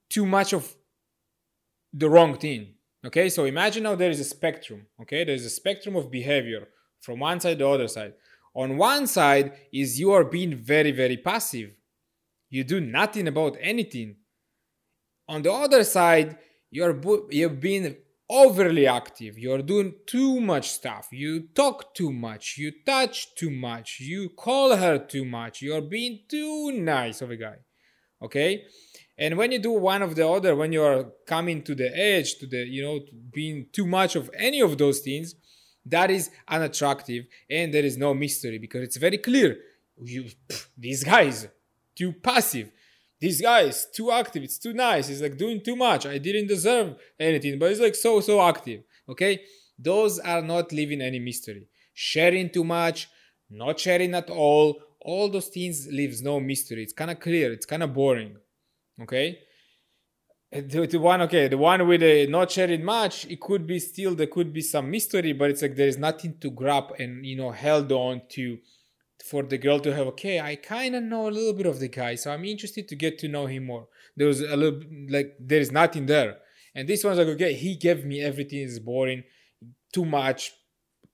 too 0.08 0.26
much 0.26 0.52
of 0.52 0.76
the 1.92 2.08
wrong 2.08 2.36
thing 2.38 2.75
okay 3.06 3.28
so 3.28 3.44
imagine 3.44 3.82
now 3.84 3.94
there 3.94 4.10
is 4.10 4.20
a 4.20 4.24
spectrum 4.24 4.86
okay? 5.00 5.24
There's 5.24 5.44
a 5.44 5.50
spectrum 5.50 5.96
of 5.96 6.10
behavior 6.10 6.68
from 7.00 7.20
one 7.20 7.40
side 7.40 7.58
to 7.58 7.64
the 7.64 7.70
other 7.70 7.88
side. 7.88 8.14
On 8.54 8.76
one 8.76 9.06
side 9.06 9.52
is 9.72 10.00
you 10.00 10.12
are 10.12 10.24
being 10.24 10.54
very 10.54 10.92
very 10.92 11.16
passive. 11.16 11.70
You 12.48 12.64
do 12.64 12.80
nothing 12.80 13.28
about 13.28 13.56
anything. 13.60 14.16
On 15.28 15.42
the 15.42 15.52
other 15.52 15.84
side 15.84 16.38
you're 16.70 16.98
you're 17.30 17.50
being 17.50 17.96
overly 18.28 18.86
active. 18.86 19.38
You're 19.38 19.62
doing 19.62 19.94
too 20.06 20.40
much 20.40 20.70
stuff. 20.70 21.08
You 21.12 21.48
talk 21.54 21.94
too 21.94 22.12
much. 22.12 22.56
You 22.58 22.72
touch 22.84 23.34
too 23.36 23.50
much. 23.50 24.00
You 24.00 24.30
call 24.30 24.76
her 24.76 24.98
too 24.98 25.24
much. 25.24 25.62
You're 25.62 25.88
being 25.96 26.20
too 26.28 26.72
nice 26.72 27.22
of 27.22 27.30
a 27.30 27.36
guy 27.36 27.58
okay 28.22 28.64
and 29.18 29.36
when 29.36 29.50
you 29.52 29.58
do 29.58 29.72
one 29.72 30.02
of 30.02 30.14
the 30.14 30.28
other 30.28 30.54
when 30.54 30.72
you 30.72 30.82
are 30.82 31.04
coming 31.26 31.62
to 31.62 31.74
the 31.74 31.90
edge 31.96 32.36
to 32.38 32.46
the 32.46 32.58
you 32.58 32.82
know 32.82 33.00
being 33.32 33.66
too 33.72 33.86
much 33.86 34.16
of 34.16 34.30
any 34.38 34.60
of 34.60 34.76
those 34.78 35.00
things 35.00 35.34
that 35.86 36.10
is 36.10 36.30
unattractive 36.48 37.26
and 37.48 37.72
there 37.72 37.84
is 37.84 37.96
no 37.96 38.12
mystery 38.12 38.58
because 38.58 38.82
it's 38.82 38.96
very 38.96 39.18
clear. 39.18 39.56
You 40.02 40.24
pff, 40.48 40.66
these 40.76 41.04
guys 41.04 41.48
too 41.94 42.12
passive. 42.12 42.70
This 43.20 43.40
guy 43.40 43.62
is 43.62 43.86
too 43.94 44.10
active. 44.10 44.42
It's 44.42 44.58
too 44.58 44.74
nice. 44.74 45.08
He's 45.08 45.22
like 45.22 45.38
doing 45.38 45.62
too 45.62 45.76
much. 45.76 46.04
I 46.04 46.18
didn't 46.18 46.48
deserve 46.48 46.96
anything 47.18 47.58
but 47.58 47.70
he's 47.70 47.80
like 47.80 47.94
so 47.94 48.20
so 48.20 48.42
active 48.42 48.82
okay? 49.08 49.40
Those 49.78 50.18
are 50.18 50.42
not 50.42 50.72
leaving 50.72 51.00
any 51.00 51.18
mystery. 51.18 51.68
Sharing 51.94 52.50
too 52.50 52.64
much 52.64 53.08
not 53.48 53.78
sharing 53.78 54.12
at 54.14 54.28
all 54.28 54.82
all 55.00 55.28
those 55.28 55.46
things 55.46 55.86
leaves 55.86 56.20
no 56.20 56.40
mystery. 56.40 56.82
It's 56.82 56.92
kind 56.92 57.12
of 57.12 57.20
clear. 57.20 57.52
It's 57.52 57.64
kind 57.64 57.84
of 57.84 57.94
boring 57.94 58.36
okay 59.02 59.38
eh, 60.52 60.62
the, 60.66 60.86
the 60.86 60.98
one 60.98 61.22
okay 61.22 61.48
the 61.48 61.58
one 61.58 61.86
with 61.86 62.00
the 62.00 62.26
not 62.26 62.50
sharing 62.50 62.84
much 62.84 63.26
it 63.26 63.40
could 63.40 63.66
be 63.66 63.78
still 63.78 64.14
there 64.14 64.26
could 64.26 64.52
be 64.52 64.60
some 64.60 64.90
mystery 64.90 65.32
but 65.32 65.50
it's 65.50 65.62
like 65.62 65.76
there's 65.76 65.98
nothing 65.98 66.38
to 66.40 66.50
grab 66.50 66.92
and 66.98 67.24
you 67.24 67.36
know 67.36 67.50
held 67.50 67.90
on 67.92 68.22
to 68.28 68.58
for 69.24 69.42
the 69.42 69.58
girl 69.58 69.80
to 69.80 69.94
have 69.94 70.06
okay 70.06 70.40
i 70.40 70.54
kind 70.56 70.94
of 70.94 71.02
know 71.02 71.28
a 71.28 71.30
little 71.30 71.52
bit 71.52 71.66
of 71.66 71.80
the 71.80 71.88
guy 71.88 72.14
so 72.14 72.30
i'm 72.30 72.44
interested 72.44 72.86
to 72.88 72.94
get 72.94 73.18
to 73.18 73.28
know 73.28 73.46
him 73.46 73.66
more. 73.66 73.88
There 74.16 74.26
was 74.26 74.40
a 74.40 74.56
little 74.56 74.80
like 75.10 75.36
there 75.38 75.60
is 75.60 75.70
nothing 75.70 76.06
there. 76.06 76.38
And 76.74 76.88
this 76.88 77.04
one's 77.04 77.18
like 77.18 77.28
okay 77.28 77.54
he 77.54 77.76
gave 77.76 78.04
me 78.04 78.22
everything 78.22 78.60
is 78.60 78.78
boring 78.78 79.24
too 79.92 80.04
much 80.04 80.52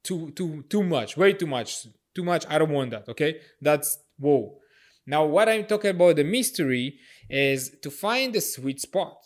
too 0.03 0.31
too 0.33 0.65
too 0.69 0.83
much 0.83 1.17
way 1.17 1.33
too 1.33 1.47
much 1.47 1.87
too 2.15 2.25
much 2.25 2.45
i 2.49 2.59
don't 2.59 2.71
want 2.71 2.91
that 2.91 3.09
okay 3.09 3.41
that's 3.61 3.99
whoa 4.19 4.59
now 5.07 5.25
what 5.25 5.49
i'm 5.49 5.65
talking 5.65 5.91
about 5.91 6.17
the 6.17 6.25
mystery 6.25 6.99
is 7.29 7.77
to 7.83 7.91
find 7.91 8.35
the 8.35 8.41
sweet 8.41 8.81
spot 8.81 9.17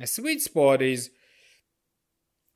a 0.00 0.06
sweet 0.06 0.40
spot 0.40 0.80
is 0.80 1.10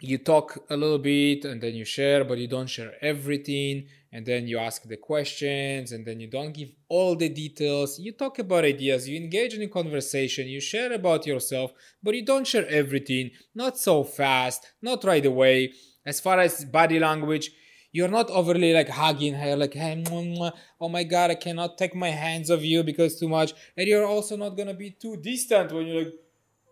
you 0.01 0.19
talk 0.19 0.59
a 0.71 0.77
little 0.77 0.99
bit 0.99 1.45
and 1.45 1.61
then 1.61 1.75
you 1.75 1.85
share, 1.85 2.25
but 2.25 2.39
you 2.39 2.49
don't 2.49 2.67
share 2.67 2.93
everything. 3.01 3.87
And 4.13 4.25
then 4.25 4.47
you 4.47 4.59
ask 4.59 4.83
the 4.83 4.97
questions 4.97 5.93
and 5.93 6.07
then 6.07 6.21
you 6.21 6.29
don't 6.29 6.53
give 6.53 6.71
all 6.89 7.17
the 7.17 7.29
details. 7.29 7.99
You 7.99 8.13
talk 8.13 8.39
about 8.39 8.65
ideas, 8.65 9.09
you 9.09 9.17
engage 9.17 9.55
in 9.55 9.63
a 9.63 9.69
conversation, 9.69 10.47
you 10.47 10.61
share 10.61 10.93
about 10.93 11.27
yourself, 11.27 11.73
but 12.03 12.15
you 12.15 12.25
don't 12.25 12.47
share 12.47 12.69
everything, 12.69 13.31
not 13.55 13.79
so 13.79 14.05
fast, 14.05 14.73
not 14.83 15.05
right 15.05 15.25
away. 15.25 15.73
As 16.07 16.21
far 16.21 16.39
as 16.39 16.65
body 16.65 16.99
language, 16.99 17.51
you're 17.95 18.15
not 18.19 18.29
overly 18.31 18.73
like 18.75 18.89
hugging 18.89 19.35
her 19.35 19.55
like 19.57 19.75
hey 19.75 19.95
mwah, 20.05 20.27
mwah, 20.37 20.53
oh 20.81 20.89
my 20.89 21.05
god 21.05 21.31
i 21.31 21.35
cannot 21.35 21.79
take 21.79 21.95
my 21.95 22.11
hands 22.11 22.51
off 22.51 22.63
you 22.63 22.83
because 22.83 23.19
too 23.19 23.29
much 23.29 23.55
and 23.77 23.89
you're 23.89 24.07
also 24.07 24.37
not 24.37 24.57
gonna 24.57 24.75
be 24.75 24.91
too 24.91 25.17
distant 25.17 25.73
when 25.73 25.87
you're 25.87 26.05
like 26.05 26.15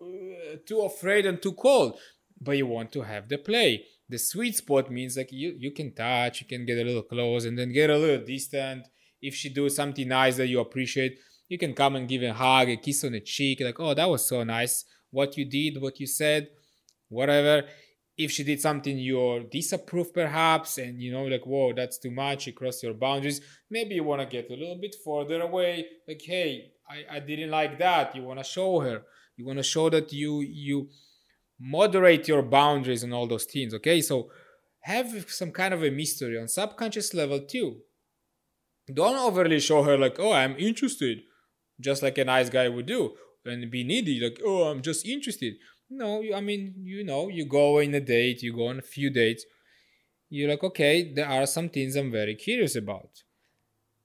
uh, 0.02 0.56
too 0.66 0.80
afraid 0.80 1.26
and 1.26 1.40
too 1.40 1.52
cold. 1.52 1.98
But 2.40 2.56
you 2.56 2.66
want 2.66 2.90
to 2.92 3.02
have 3.02 3.28
the 3.28 3.38
play. 3.38 3.84
The 4.08 4.18
sweet 4.18 4.56
spot 4.56 4.90
means 4.90 5.16
like 5.16 5.30
you 5.32 5.54
you 5.58 5.70
can 5.70 5.94
touch 5.94 6.40
you 6.40 6.46
can 6.46 6.66
get 6.66 6.78
a 6.78 6.84
little 6.84 7.02
close 7.02 7.44
and 7.44 7.56
then 7.58 7.72
get 7.72 7.88
a 7.88 7.96
little 7.96 8.24
distant. 8.26 8.88
If 9.20 9.34
she 9.34 9.48
do 9.48 9.68
something 9.68 10.08
nice 10.08 10.36
that 10.36 10.48
you 10.48 10.60
appreciate 10.60 11.18
you 11.48 11.58
can 11.58 11.72
come 11.74 11.96
and 11.96 12.08
give 12.08 12.22
a 12.22 12.32
hug 12.32 12.68
a 12.68 12.76
kiss 12.76 13.04
on 13.04 13.12
the 13.12 13.20
cheek 13.20 13.60
like 13.60 13.78
oh 13.78 13.94
that 13.94 14.10
was 14.10 14.24
so 14.28 14.42
nice. 14.42 14.84
What 15.10 15.36
you 15.36 15.44
did 15.44 15.80
what 15.80 16.00
you 16.00 16.06
said 16.06 16.48
whatever 17.08 17.68
if 18.18 18.30
she 18.30 18.44
did 18.44 18.60
something 18.60 18.98
you 18.98 19.48
disapprove 19.50 20.12
perhaps 20.12 20.78
and 20.78 21.00
you 21.00 21.10
know 21.10 21.24
like 21.24 21.44
whoa 21.46 21.72
that's 21.72 21.98
too 21.98 22.10
much 22.10 22.46
you 22.46 22.52
cross 22.52 22.82
your 22.82 22.94
boundaries 22.94 23.40
maybe 23.70 23.94
you 23.94 24.04
want 24.04 24.20
to 24.20 24.26
get 24.26 24.50
a 24.50 24.54
little 24.54 24.78
bit 24.80 24.94
further 25.04 25.40
away 25.40 25.86
like 26.06 26.20
hey 26.22 26.72
I, 26.92 27.16
I 27.16 27.20
didn't 27.20 27.50
like 27.50 27.78
that 27.78 28.14
you 28.14 28.22
want 28.22 28.38
to 28.38 28.44
show 28.44 28.80
her. 28.80 29.02
You 29.36 29.46
want 29.46 29.58
to 29.58 29.62
show 29.62 29.88
that 29.90 30.12
you 30.12 30.40
you 30.40 30.88
moderate 31.58 32.28
your 32.28 32.42
boundaries 32.42 33.02
and 33.02 33.14
all 33.14 33.26
those 33.26 33.44
things 33.44 33.72
okay? 33.74 34.00
So 34.00 34.30
have 34.80 35.30
some 35.30 35.52
kind 35.52 35.72
of 35.72 35.82
a 35.82 35.90
mystery 35.90 36.38
on 36.38 36.48
subconscious 36.48 37.14
level 37.14 37.40
too. 37.40 37.78
Don't 38.92 39.16
overly 39.16 39.60
show 39.60 39.82
her 39.84 39.96
like 39.96 40.16
oh 40.18 40.32
i'm 40.32 40.56
interested 40.56 41.20
just 41.80 42.02
like 42.02 42.18
a 42.18 42.24
nice 42.24 42.50
guy 42.50 42.68
would 42.68 42.86
do 42.86 43.14
and 43.44 43.70
be 43.70 43.84
needy 43.84 44.20
like 44.20 44.40
oh 44.44 44.64
i'm 44.64 44.82
just 44.82 45.06
interested 45.06 45.54
no, 45.96 46.22
I 46.34 46.40
mean, 46.40 46.74
you 46.84 47.04
know, 47.04 47.28
you 47.28 47.44
go 47.44 47.78
in 47.78 47.94
a 47.94 48.00
date, 48.00 48.42
you 48.42 48.52
go 48.54 48.68
on 48.68 48.78
a 48.78 48.82
few 48.82 49.10
dates, 49.10 49.44
you're 50.30 50.48
like, 50.48 50.64
okay, 50.64 51.12
there 51.12 51.28
are 51.28 51.46
some 51.46 51.68
things 51.68 51.94
I'm 51.94 52.10
very 52.10 52.34
curious 52.34 52.74
about. 52.74 53.22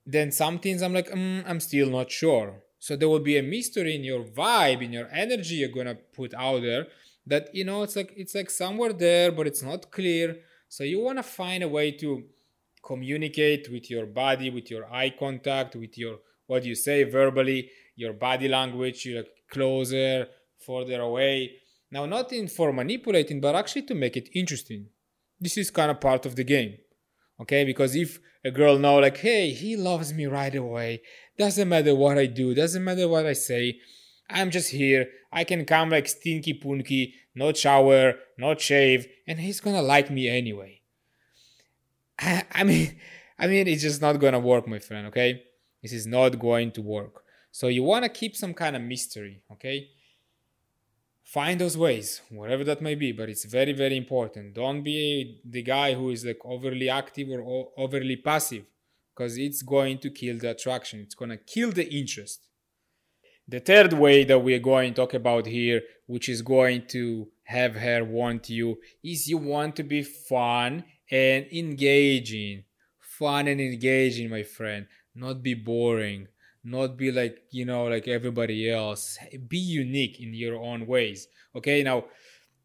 Then 0.05 0.31
some 0.31 0.59
things 0.59 0.81
I'm 0.81 0.93
like, 0.93 1.09
mm, 1.09 1.43
I'm 1.47 1.59
still 1.59 1.89
not 1.89 2.11
sure. 2.11 2.63
So 2.79 2.95
there 2.95 3.09
will 3.09 3.19
be 3.19 3.37
a 3.37 3.43
mystery 3.43 3.95
in 3.95 4.03
your 4.03 4.23
vibe, 4.23 4.83
in 4.83 4.93
your 4.93 5.09
energy 5.11 5.55
you're 5.55 5.69
gonna 5.69 5.95
put 5.95 6.33
out 6.33 6.61
there 6.61 6.87
that 7.25 7.53
you 7.53 7.65
know 7.65 7.83
it's 7.83 7.95
like 7.95 8.13
it's 8.15 8.35
like 8.35 8.49
somewhere 8.49 8.93
there, 8.93 9.31
but 9.31 9.47
it's 9.47 9.63
not 9.63 9.91
clear. 9.91 10.37
So 10.69 10.83
you 10.83 11.01
wanna 11.01 11.23
find 11.23 11.63
a 11.63 11.67
way 11.67 11.91
to 11.91 12.23
communicate 12.83 13.69
with 13.71 13.89
your 13.89 14.05
body, 14.05 14.49
with 14.49 14.69
your 14.69 14.85
eye 14.93 15.13
contact, 15.17 15.75
with 15.75 15.97
your 15.97 16.19
what 16.45 16.63
you 16.63 16.75
say 16.75 17.03
verbally, 17.03 17.69
your 17.95 18.13
body 18.13 18.47
language, 18.47 19.05
you're 19.05 19.17
like 19.17 19.31
closer, 19.49 20.27
further 20.65 21.01
away 21.01 21.57
now, 21.89 22.05
not 22.05 22.33
in 22.33 22.47
for 22.47 22.73
manipulating, 22.73 23.39
but 23.39 23.55
actually 23.55 23.83
to 23.83 23.95
make 23.95 24.17
it 24.17 24.29
interesting. 24.33 24.87
This 25.39 25.57
is 25.57 25.71
kind 25.71 25.91
of 25.91 26.01
part 26.01 26.25
of 26.25 26.35
the 26.35 26.43
game. 26.43 26.77
Okay, 27.39 27.63
because 27.63 27.95
if 27.95 28.19
a 28.43 28.51
girl 28.51 28.77
know 28.77 28.97
like, 28.97 29.17
hey, 29.17 29.51
he 29.51 29.75
loves 29.77 30.13
me 30.13 30.25
right 30.25 30.53
away, 30.53 31.01
doesn't 31.37 31.69
matter 31.69 31.95
what 31.95 32.17
I 32.17 32.25
do, 32.25 32.53
doesn't 32.53 32.83
matter 32.83 33.07
what 33.07 33.25
I 33.25 33.33
say, 33.33 33.79
I'm 34.29 34.51
just 34.51 34.71
here. 34.71 35.07
I 35.31 35.43
can 35.43 35.65
come 35.65 35.89
like 35.89 36.07
stinky 36.07 36.53
punky, 36.53 37.13
not 37.35 37.57
shower, 37.57 38.15
not 38.37 38.59
shave, 38.59 39.07
and 39.27 39.39
he's 39.39 39.59
gonna 39.59 39.81
like 39.81 40.09
me 40.09 40.27
anyway. 40.27 40.81
I, 42.19 42.43
I 42.51 42.63
mean, 42.63 42.97
I 43.37 43.47
mean, 43.47 43.67
it's 43.67 43.83
just 43.83 44.01
not 44.01 44.19
gonna 44.19 44.39
work, 44.39 44.67
my 44.67 44.79
friend. 44.79 45.07
Okay, 45.07 45.43
this 45.81 45.93
is 45.93 46.07
not 46.07 46.39
going 46.39 46.71
to 46.71 46.81
work. 46.81 47.23
So 47.51 47.67
you 47.67 47.83
wanna 47.83 48.09
keep 48.09 48.35
some 48.35 48.53
kind 48.53 48.75
of 48.75 48.81
mystery. 48.81 49.41
Okay, 49.53 49.89
find 51.27 51.59
those 51.59 51.77
ways 51.77 52.21
whatever 52.29 52.63
that 52.63 52.81
may 52.81 52.95
be 52.95 53.11
but 53.11 53.27
it's 53.27 53.43
very 53.43 53.73
very 53.73 53.97
important. 53.97 54.53
Don't 54.53 54.81
be 54.81 55.41
the 55.43 55.61
guy 55.61 55.93
who 55.93 56.09
is 56.09 56.23
like 56.23 56.39
overly 56.45 56.89
active 56.89 57.27
or 57.29 57.69
overly 57.77 58.15
passive 58.15 58.63
because 59.13 59.37
it's 59.37 59.61
going 59.61 59.97
to 59.97 60.09
kill 60.09 60.37
the 60.37 60.51
attraction. 60.51 61.01
It's 61.01 61.15
going 61.15 61.31
to 61.31 61.37
kill 61.37 61.71
the 61.71 61.87
interest. 61.93 62.47
The 63.45 63.59
third 63.59 63.93
way 63.93 64.23
that 64.23 64.39
we're 64.39 64.59
going 64.59 64.93
to 64.93 65.01
talk 65.01 65.13
about 65.13 65.45
here 65.45 65.81
which 66.05 66.29
is 66.29 66.41
going 66.41 66.87
to 66.87 67.27
have 67.43 67.75
her 67.75 68.05
want 68.05 68.49
you 68.49 68.77
is 69.03 69.27
you 69.27 69.37
want 69.37 69.75
to 69.75 69.83
be 69.83 70.03
fun 70.03 70.85
and 71.11 71.45
engaging. 71.51 72.63
Fun 72.99 73.47
and 73.49 73.59
engaging 73.59 74.29
my 74.29 74.43
friend. 74.43 74.87
Not 75.13 75.43
be 75.43 75.55
boring 75.55 76.27
not 76.69 76.97
be 76.97 77.11
like 77.11 77.39
you 77.51 77.65
know 77.65 77.85
like 77.85 78.07
everybody 78.07 78.69
else. 78.69 79.17
Be 79.47 79.57
unique 79.57 80.19
in 80.19 80.33
your 80.33 80.57
own 80.57 80.85
ways. 80.87 81.27
Okay 81.55 81.83
now 81.83 82.05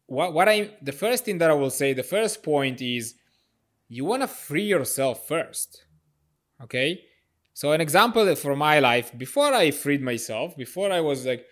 what, 0.05 0.33
what 0.33 0.49
i 0.49 0.71
the 0.81 0.91
first 0.91 1.25
thing 1.25 1.37
that 1.37 1.49
i 1.49 1.53
will 1.53 1.69
say 1.69 1.93
the 1.93 2.03
first 2.03 2.43
point 2.43 2.81
is 2.81 3.15
you 3.87 4.05
want 4.05 4.21
to 4.21 4.27
free 4.27 4.63
yourself 4.63 5.27
first. 5.27 5.85
Okay? 6.61 7.01
So 7.53 7.71
an 7.71 7.81
example 7.81 8.35
for 8.35 8.55
my 8.55 8.79
life 8.79 9.17
before 9.17 9.53
i 9.53 9.71
freed 9.71 10.01
myself 10.01 10.57
before 10.57 10.91
i 10.91 10.99
was 10.99 11.25
like 11.25 11.45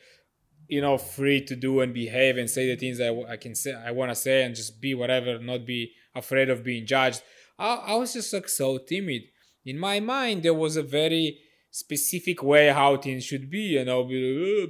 you 0.68 0.82
know 0.82 0.98
free 0.98 1.44
to 1.46 1.56
do 1.56 1.82
and 1.82 1.94
behave 1.94 2.38
and 2.38 2.50
say 2.50 2.68
the 2.68 2.76
things 2.76 3.00
i, 3.00 3.10
I 3.34 3.38
can 3.38 3.54
say 3.56 3.74
i 3.74 3.92
want 3.92 4.10
to 4.10 4.16
say 4.16 4.44
and 4.44 4.56
just 4.56 4.82
be 4.82 4.96
whatever 4.96 5.38
not 5.38 5.66
be 5.66 5.92
afraid 6.16 6.50
of 6.50 6.64
being 6.64 6.86
judged 6.88 7.22
I, 7.62 7.76
I 7.76 7.96
was 7.96 8.14
just 8.14 8.34
like 8.34 8.50
so 8.50 8.80
timid. 8.80 9.22
In 9.66 9.78
my 9.78 10.00
mind 10.00 10.44
there 10.44 10.54
was 10.54 10.76
a 10.76 10.84
very 10.84 11.40
specific 11.74 12.44
way 12.44 12.68
how 12.68 12.98
things 12.98 13.24
should 13.24 13.50
be 13.50 13.78
and 13.78 13.90
I'll 13.90 14.04
be 14.04 14.68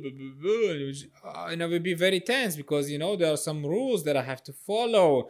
uh, 1.24 1.28
uh, 1.28 1.48
and 1.48 1.64
I 1.64 1.66
will 1.66 1.80
be 1.80 1.96
very 1.96 2.20
tense 2.20 2.56
because 2.56 2.92
you 2.92 3.00
know 3.00 3.16
there 3.16 3.34
are 3.34 3.38
some 3.38 3.66
rules 3.66 4.04
that 4.04 4.16
I 4.16 4.22
have 4.22 4.44
to 4.44 4.54
follow 4.54 5.30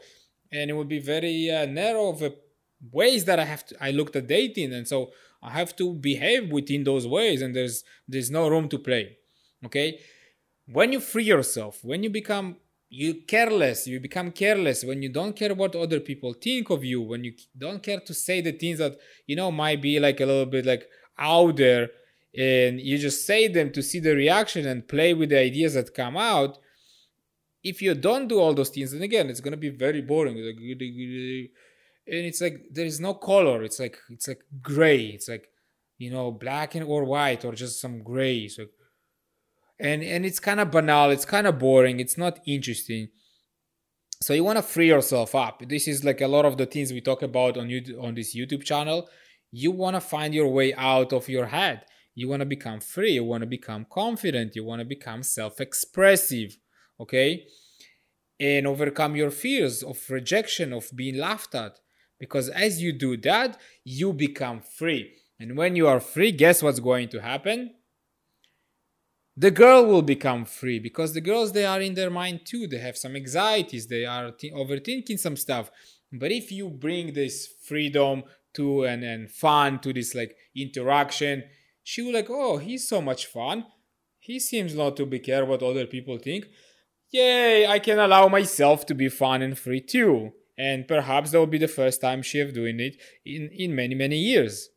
and 0.52 0.70
it 0.70 0.74
will 0.74 0.84
be 0.84 1.00
very 1.00 1.50
uh, 1.50 1.66
narrow 1.66 2.10
of 2.10 2.22
uh, 2.24 2.32
ways 2.92 3.24
that 3.24 3.40
I 3.40 3.46
have 3.46 3.66
to 3.68 3.76
I 3.82 3.92
looked 3.92 4.18
at 4.18 4.28
dating 4.28 4.74
and 4.74 4.86
so 4.86 5.12
I 5.42 5.52
have 5.52 5.74
to 5.78 5.94
behave 5.94 6.52
within 6.52 6.84
those 6.84 7.08
ways 7.08 7.42
and 7.42 7.56
there's 7.56 7.86
there's 8.06 8.30
no 8.30 8.50
room 8.50 8.68
to 8.68 8.78
play 8.78 9.18
okay? 9.66 10.00
When 10.68 10.92
you 10.92 11.00
free 11.00 11.24
yourself 11.24 11.80
when 11.84 12.04
you 12.04 12.10
become 12.10 12.58
you 12.90 13.22
careless 13.26 13.88
you 13.88 14.02
become 14.02 14.30
careless 14.32 14.84
when 14.84 15.02
you 15.02 15.08
don't 15.08 15.38
care 15.38 15.56
what 15.56 15.74
other 15.74 16.02
people 16.02 16.34
think 16.34 16.70
of 16.70 16.84
you 16.84 17.02
when 17.02 17.24
you 17.24 17.32
don't 17.58 17.82
care 17.82 18.02
to 18.02 18.14
say 18.14 18.42
the 18.42 18.52
things 18.52 18.80
that 18.80 18.98
you 19.26 19.38
know 19.38 19.50
might 19.50 19.82
be 19.82 19.98
like 20.02 20.20
a 20.20 20.26
little 20.26 20.46
bit 20.46 20.66
like 20.66 20.86
out 21.22 21.58
there 21.58 21.90
and 22.38 22.80
you 22.80 22.98
just 22.98 23.26
say 23.26 23.48
them 23.48 23.72
to 23.72 23.82
see 23.84 24.00
the 24.00 24.16
reaction 24.16 24.66
and 24.66 24.88
play 24.88 25.14
with 25.14 25.30
the 25.30 25.40
ideas 25.40 25.74
that 25.74 25.94
come 25.94 26.18
out 26.18 26.58
if 27.64 27.82
you 27.82 27.94
don't 27.94 28.28
do 28.28 28.40
all 28.40 28.54
those 28.54 28.70
things 28.70 28.92
then 28.92 29.02
again 29.02 29.30
it's 29.30 29.40
going 29.40 29.52
to 29.52 29.58
be 29.58 29.70
very 29.70 30.02
boring. 30.02 30.38
And 32.08 32.26
it's 32.26 32.42
like 32.42 32.66
there 32.72 32.86
is 32.86 33.00
no 33.00 33.14
color. 33.14 33.64
It's 33.64 33.80
like 33.80 33.98
it's 34.10 34.28
like 34.28 34.42
gray. 34.62 35.06
It's 35.06 35.30
like 35.30 35.48
you 36.00 36.10
know 36.10 36.32
black 36.32 36.74
and 36.76 36.84
or 36.86 37.06
white 37.06 37.46
or 37.46 37.54
just 37.54 37.80
some 37.80 38.02
gray. 38.02 38.48
So 38.48 38.66
and 39.80 40.04
and 40.04 40.26
it's 40.26 40.40
kind 40.40 40.60
of 40.60 40.72
banal. 40.72 41.12
It's 41.12 41.26
kind 41.26 41.46
of 41.46 41.60
boring. 41.60 42.00
It's 42.00 42.18
not 42.18 42.40
interesting. 42.46 43.10
So 44.22 44.34
you 44.34 44.44
want 44.44 44.58
to 44.58 44.64
free 44.64 44.88
yourself 44.88 45.36
up. 45.36 45.62
This 45.68 45.88
is 45.88 46.04
like 46.04 46.22
a 46.22 46.28
lot 46.28 46.46
of 46.46 46.58
the 46.58 46.66
things 46.66 46.92
we 46.92 47.02
talk 47.02 47.22
about 47.22 47.58
on 47.58 47.70
you 47.70 48.00
on 48.02 48.16
this 48.16 48.36
youtube 48.36 48.64
channel 48.64 49.08
you 49.52 49.72
want 49.72 49.96
to 49.96 50.02
find 50.02 50.34
your 50.34 50.48
way 50.48 50.74
out 50.74 51.14
of 51.14 51.30
your 51.30 51.48
head. 51.48 51.86
You 52.16 52.28
want 52.28 52.42
to 52.42 52.46
become 52.46 52.80
free. 52.80 53.12
You 53.12 53.24
want 53.24 53.42
to 53.42 53.48
become 53.48 53.86
confident. 53.90 54.56
You 54.56 54.64
want 54.64 54.80
to 54.80 54.86
become 54.86 55.24
self 55.24 55.60
expressive. 55.60 56.58
Okay? 57.00 57.46
And 58.40 58.66
overcome 58.66 59.16
your 59.16 59.32
fears 59.32 59.84
of 59.84 59.98
rejection, 60.10 60.74
of 60.74 60.90
being 60.96 61.18
laughed 61.18 61.54
at. 61.56 61.80
Because 62.20 62.50
as 62.50 62.82
you 62.82 62.94
do 62.94 63.18
that, 63.18 63.60
you 63.84 64.14
become 64.14 64.62
free. 64.62 65.14
And 65.40 65.58
when 65.58 65.76
you 65.76 65.88
are 65.88 66.00
free, 66.00 66.32
guess 66.32 66.62
what's 66.62 66.80
going 66.80 67.10
to 67.10 67.22
happen? 67.22 67.72
The 69.36 69.52
girl 69.52 69.86
will 69.86 70.02
become 70.02 70.46
free 70.46 70.78
because 70.78 71.14
the 71.14 71.22
girls, 71.22 71.54
they 71.54 71.66
are 71.66 71.82
in 71.82 71.96
their 71.96 72.10
mind 72.10 72.42
too. 72.46 72.68
They 72.68 72.78
have 72.78 72.98
some 72.98 73.16
anxieties, 73.16 73.88
they 73.88 74.06
are 74.06 74.32
th- 74.32 74.54
overthinking 74.54 75.18
some 75.18 75.38
stuff. 75.38 75.72
But 76.12 76.32
if 76.32 76.52
you 76.52 76.70
bring 76.70 77.14
this 77.14 77.48
freedom, 77.66 78.24
to 78.56 78.84
and, 78.86 79.04
and 79.04 79.32
fun 79.32 79.80
to 79.80 79.94
this 79.94 80.16
like 80.16 80.36
interaction. 80.56 81.44
She 81.84 82.02
was 82.02 82.14
like 82.14 82.30
oh 82.30 82.58
he's 82.58 82.88
so 82.88 83.02
much 83.02 83.26
fun. 83.26 83.66
He 84.20 84.40
seems 84.40 84.76
not 84.76 84.98
to 84.98 85.06
be 85.06 85.20
care 85.20 85.46
what 85.46 85.64
other 85.64 85.86
people 85.86 86.18
think. 86.18 86.46
Yay 87.12 87.68
i 87.68 87.78
can 87.80 88.00
allow 88.00 88.28
myself 88.28 88.86
to 88.86 88.96
be 88.96 89.10
fun 89.10 89.42
and 89.42 89.58
free 89.58 89.82
too. 89.82 90.32
And 90.58 90.88
perhaps 90.88 91.32
that 91.32 91.40
will 91.40 91.48
be 91.48 91.58
the 91.58 91.68
first 91.68 92.02
time 92.02 92.22
she 92.22 92.38
have 92.38 92.54
doing 92.54 92.80
it 92.80 92.96
in 93.26 93.50
in 93.54 93.76
many 93.76 93.96
many 93.96 94.18
years. 94.18 94.70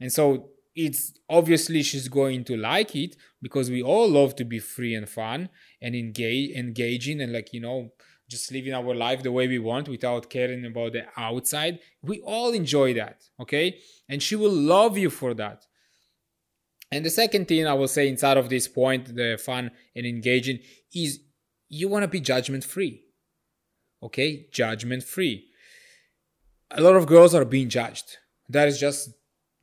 And 0.00 0.12
so 0.12 0.50
it's 0.76 1.14
obviously 1.28 1.82
she's 1.82 2.08
going 2.08 2.44
to 2.44 2.56
like 2.56 2.94
it 2.94 3.16
because 3.40 3.70
we 3.70 3.82
all 3.82 4.08
love 4.08 4.36
to 4.36 4.44
be 4.44 4.58
free 4.58 4.94
and 4.94 5.08
fun 5.08 5.48
and 5.80 5.94
engage 5.94 6.54
engaging 6.54 7.20
and 7.20 7.32
like 7.32 7.52
you 7.52 7.60
know 7.60 7.92
just 8.28 8.50
living 8.50 8.74
our 8.74 8.94
life 8.94 9.22
the 9.22 9.32
way 9.32 9.46
we 9.46 9.58
want 9.58 9.88
without 9.88 10.28
caring 10.30 10.64
about 10.64 10.92
the 10.92 11.06
outside. 11.16 11.78
We 12.02 12.20
all 12.20 12.52
enjoy 12.52 12.94
that, 12.94 13.22
okay? 13.40 13.78
And 14.08 14.22
she 14.22 14.36
will 14.36 14.52
love 14.52 14.98
you 14.98 15.10
for 15.10 15.34
that. 15.34 15.64
And 16.90 17.04
the 17.04 17.10
second 17.10 17.48
thing 17.48 17.66
I 17.66 17.74
will 17.74 17.88
say 17.88 18.08
inside 18.08 18.36
of 18.36 18.48
this 18.48 18.68
point, 18.68 19.14
the 19.14 19.40
fun 19.42 19.70
and 19.94 20.06
engaging, 20.06 20.60
is 20.94 21.20
you 21.68 21.88
want 21.88 22.04
to 22.04 22.08
be 22.08 22.20
judgment 22.20 22.64
free. 22.64 23.02
Okay? 24.02 24.46
Judgment 24.52 25.02
free. 25.02 25.48
a 26.70 26.80
lot 26.80 26.96
of 26.96 27.06
girls 27.06 27.34
are 27.34 27.44
being 27.44 27.68
judged. 27.68 28.18
That 28.48 28.68
is 28.68 28.78
just 28.78 29.10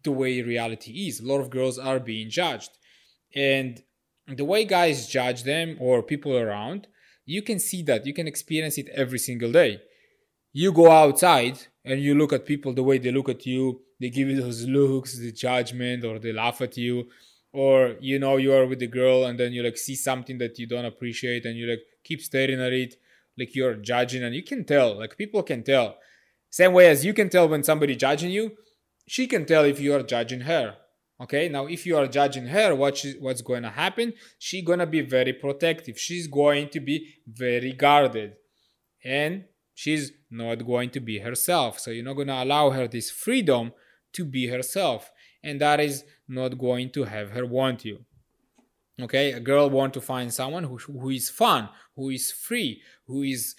the 0.04 0.12
way 0.12 0.42
reality 0.42 1.08
is. 1.08 1.20
A 1.20 1.26
lot 1.26 1.40
of 1.40 1.50
girls 1.50 1.78
are 1.78 2.00
being 2.00 2.30
judged. 2.30 2.72
And 3.36 3.82
the 4.28 4.46
way 4.46 4.66
guys 4.66 5.08
judge 5.08 5.44
them 5.44 5.78
or 5.80 6.04
people 6.04 6.38
around, 6.38 6.88
you 7.26 7.42
can 7.42 7.60
see 7.60 7.82
that. 7.84 8.06
You 8.06 8.14
can 8.14 8.28
experience 8.28 8.78
it 8.78 8.90
every 8.90 9.20
single 9.20 9.52
day. 9.52 9.82
You 10.52 10.72
go 10.72 10.92
outside 10.92 11.60
and 11.86 12.02
you 12.02 12.16
look 12.16 12.34
at 12.34 12.46
people 12.46 12.74
the 12.74 12.84
way 12.84 12.98
they 12.98 13.12
look 13.12 13.30
at 13.30 13.46
you, 13.46 13.82
they 14.00 14.10
give 14.10 14.28
you 14.28 14.42
those 14.42 14.66
looks, 14.66 15.18
the 15.18 15.32
judgment, 15.32 16.04
or 16.04 16.20
they 16.20 16.32
laugh 16.34 16.62
at 16.62 16.78
you. 16.78 17.08
Or 17.52 17.96
you 18.00 18.18
know 18.20 18.38
you 18.38 18.54
are 18.54 18.66
with 18.66 18.80
the 18.80 18.88
girl 18.88 19.26
and 19.26 19.40
then 19.40 19.54
you 19.54 19.62
like 19.62 19.78
see 19.78 19.96
something 19.96 20.40
that 20.40 20.58
you 20.58 20.66
don't 20.66 20.86
appreciate 20.86 21.46
and 21.46 21.56
you 21.56 21.68
like 21.68 21.84
keep 22.04 22.22
staring 22.22 22.60
at 22.60 22.74
it, 22.74 22.96
like 23.38 23.56
you're 23.56 23.76
judging, 23.76 24.24
and 24.24 24.34
you 24.34 24.44
can 24.44 24.66
tell, 24.66 24.98
like 24.98 25.18
people 25.18 25.44
can 25.44 25.64
tell. 25.64 25.98
Same 26.50 26.74
way 26.74 26.88
as 26.88 27.06
you 27.06 27.14
can 27.14 27.30
tell 27.30 27.48
when 27.48 27.64
somebody 27.64 27.96
judging 27.96 28.32
you, 28.32 28.54
she 29.08 29.28
can 29.28 29.46
tell 29.46 29.64
if 29.66 29.80
you 29.80 29.94
are 29.94 30.04
judging 30.04 30.42
her 30.42 30.76
okay 31.22 31.50
now 31.50 31.66
if 31.66 31.86
you 31.86 31.98
are 31.98 32.08
judging 32.08 32.48
her 32.48 32.76
what 32.76 33.06
what's 33.20 33.42
going 33.42 33.64
to 33.64 33.70
happen? 33.70 34.14
She's 34.40 34.64
going 34.64 34.80
to 34.80 34.86
be 34.86 35.02
very 35.02 35.34
protective. 35.34 36.00
She's 36.00 36.28
going 36.28 36.70
to 36.70 36.80
be 36.80 37.16
very 37.28 37.74
guarded. 37.74 38.34
And 39.04 39.46
she's 39.74 40.12
not 40.32 40.66
going 40.66 40.90
to 40.92 41.00
be 41.00 41.20
herself. 41.20 41.80
So 41.80 41.92
you're 41.92 42.06
not 42.06 42.14
going 42.14 42.28
to 42.28 42.44
allow 42.44 42.70
her 42.70 42.88
this 42.88 43.12
freedom 43.12 43.74
to 44.14 44.26
be 44.26 44.48
herself. 44.48 45.12
And 45.44 45.60
that 45.60 45.80
is 45.80 46.04
not 46.28 46.58
going 46.58 46.92
to 46.92 47.04
have 47.04 47.32
her 47.32 47.46
want 47.46 47.84
you. 47.84 48.06
Okay 49.02 49.32
a 49.32 49.40
girl 49.40 49.70
want 49.70 49.94
to 49.96 50.02
find 50.02 50.34
someone 50.34 50.64
who, 50.64 50.78
who 50.78 51.10
is 51.10 51.30
fun 51.30 51.68
who 51.96 52.10
is 52.10 52.32
free 52.32 52.82
who 53.08 53.24
is 53.24 53.56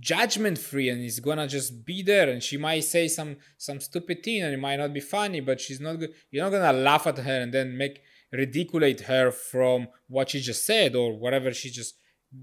judgment 0.00 0.58
free 0.58 0.88
and 0.88 1.04
is 1.04 1.20
gonna 1.20 1.46
just 1.46 1.84
be 1.84 2.02
there 2.02 2.28
and 2.28 2.42
she 2.42 2.56
might 2.56 2.80
say 2.80 3.06
some 3.06 3.36
some 3.58 3.80
stupid 3.80 4.22
thing 4.22 4.42
and 4.42 4.54
it 4.54 4.58
might 4.58 4.76
not 4.76 4.94
be 4.94 5.00
funny 5.00 5.40
but 5.40 5.60
she's 5.60 5.80
not 5.80 5.98
you're 6.30 6.42
not 6.42 6.50
gonna 6.50 6.72
laugh 6.72 7.06
at 7.06 7.18
her 7.18 7.40
and 7.40 7.52
then 7.52 7.76
make 7.76 8.00
ridiculate 8.32 9.02
her 9.02 9.30
from 9.30 9.88
what 10.08 10.30
she 10.30 10.40
just 10.40 10.64
said 10.64 10.94
or 10.94 11.18
whatever 11.18 11.52
she 11.52 11.70
just 11.70 11.94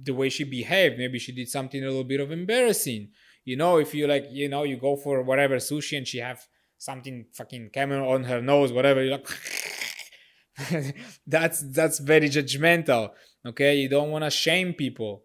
the 0.04 0.14
way 0.14 0.30
she 0.30 0.44
behaved. 0.44 0.98
Maybe 0.98 1.18
she 1.18 1.32
did 1.32 1.48
something 1.48 1.82
a 1.82 1.88
little 1.88 2.04
bit 2.04 2.20
of 2.20 2.32
embarrassing. 2.32 3.10
You 3.46 3.56
know 3.56 3.78
if 3.78 3.94
you 3.94 4.08
like 4.08 4.26
you 4.30 4.50
know 4.50 4.64
you 4.64 4.78
go 4.78 4.96
for 4.98 5.22
whatever 5.24 5.56
sushi 5.56 5.98
and 5.98 6.08
she 6.08 6.18
have 6.18 6.46
something 6.78 7.26
fucking 7.34 7.70
camera 7.74 8.08
on 8.08 8.26
her 8.26 8.40
nose 8.42 8.72
whatever 8.72 9.04
you're 9.04 9.18
like 9.18 10.94
that's 11.28 11.62
that's 11.72 11.98
very 12.00 12.30
judgmental 12.30 13.12
okay? 13.46 13.76
You 13.76 13.90
don't 13.90 14.12
want 14.12 14.26
to 14.26 14.30
shame 14.30 14.74
people 14.74 15.24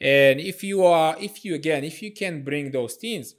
and 0.00 0.40
if 0.40 0.62
you 0.62 0.84
are 0.84 1.16
if 1.20 1.44
you 1.44 1.54
again 1.54 1.84
if 1.84 2.02
you 2.02 2.12
can 2.12 2.44
bring 2.44 2.70
those 2.70 2.94
things 2.94 3.34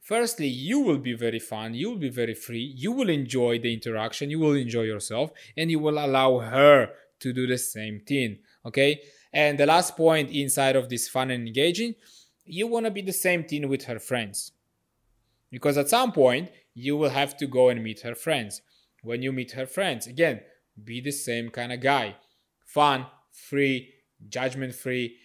firstly 0.00 0.46
you 0.46 0.80
will 0.80 0.98
be 0.98 1.14
very 1.14 1.38
fun 1.40 1.74
you 1.74 1.90
will 1.90 1.98
be 1.98 2.08
very 2.08 2.34
free 2.34 2.72
you 2.76 2.92
will 2.92 3.08
enjoy 3.08 3.58
the 3.58 3.72
interaction 3.72 4.30
you 4.30 4.38
will 4.38 4.54
enjoy 4.54 4.82
yourself 4.82 5.30
and 5.56 5.70
you 5.70 5.78
will 5.78 5.98
allow 5.98 6.38
her 6.38 6.90
to 7.20 7.32
do 7.32 7.46
the 7.46 7.58
same 7.58 8.00
thing 8.06 8.38
okay? 8.64 9.02
And 9.32 9.58
the 9.58 9.66
last 9.66 9.96
point 9.96 10.30
inside 10.30 10.76
of 10.76 10.88
this 10.88 11.08
fun 11.08 11.30
and 11.30 11.46
engaging 11.46 11.94
you 12.46 12.66
want 12.66 12.84
to 12.84 12.90
be 12.90 13.02
the 13.02 13.12
same 13.12 13.44
thing 13.44 13.68
with 13.68 13.84
her 13.84 13.98
friends. 13.98 14.52
Because 15.50 15.78
at 15.78 15.88
some 15.88 16.12
point 16.12 16.50
you 16.74 16.96
will 16.96 17.10
have 17.10 17.36
to 17.38 17.46
go 17.46 17.70
and 17.70 17.82
meet 17.82 18.00
her 18.00 18.14
friends. 18.14 18.60
When 19.02 19.22
you 19.22 19.32
meet 19.32 19.52
her 19.52 19.66
friends 19.66 20.06
again 20.06 20.40
be 20.82 21.00
the 21.00 21.12
same 21.12 21.50
kind 21.50 21.72
of 21.72 21.80
guy. 21.80 22.16
Fun 22.64 23.06
free 23.32 23.94
judgment 24.28 24.74
free 24.74 25.16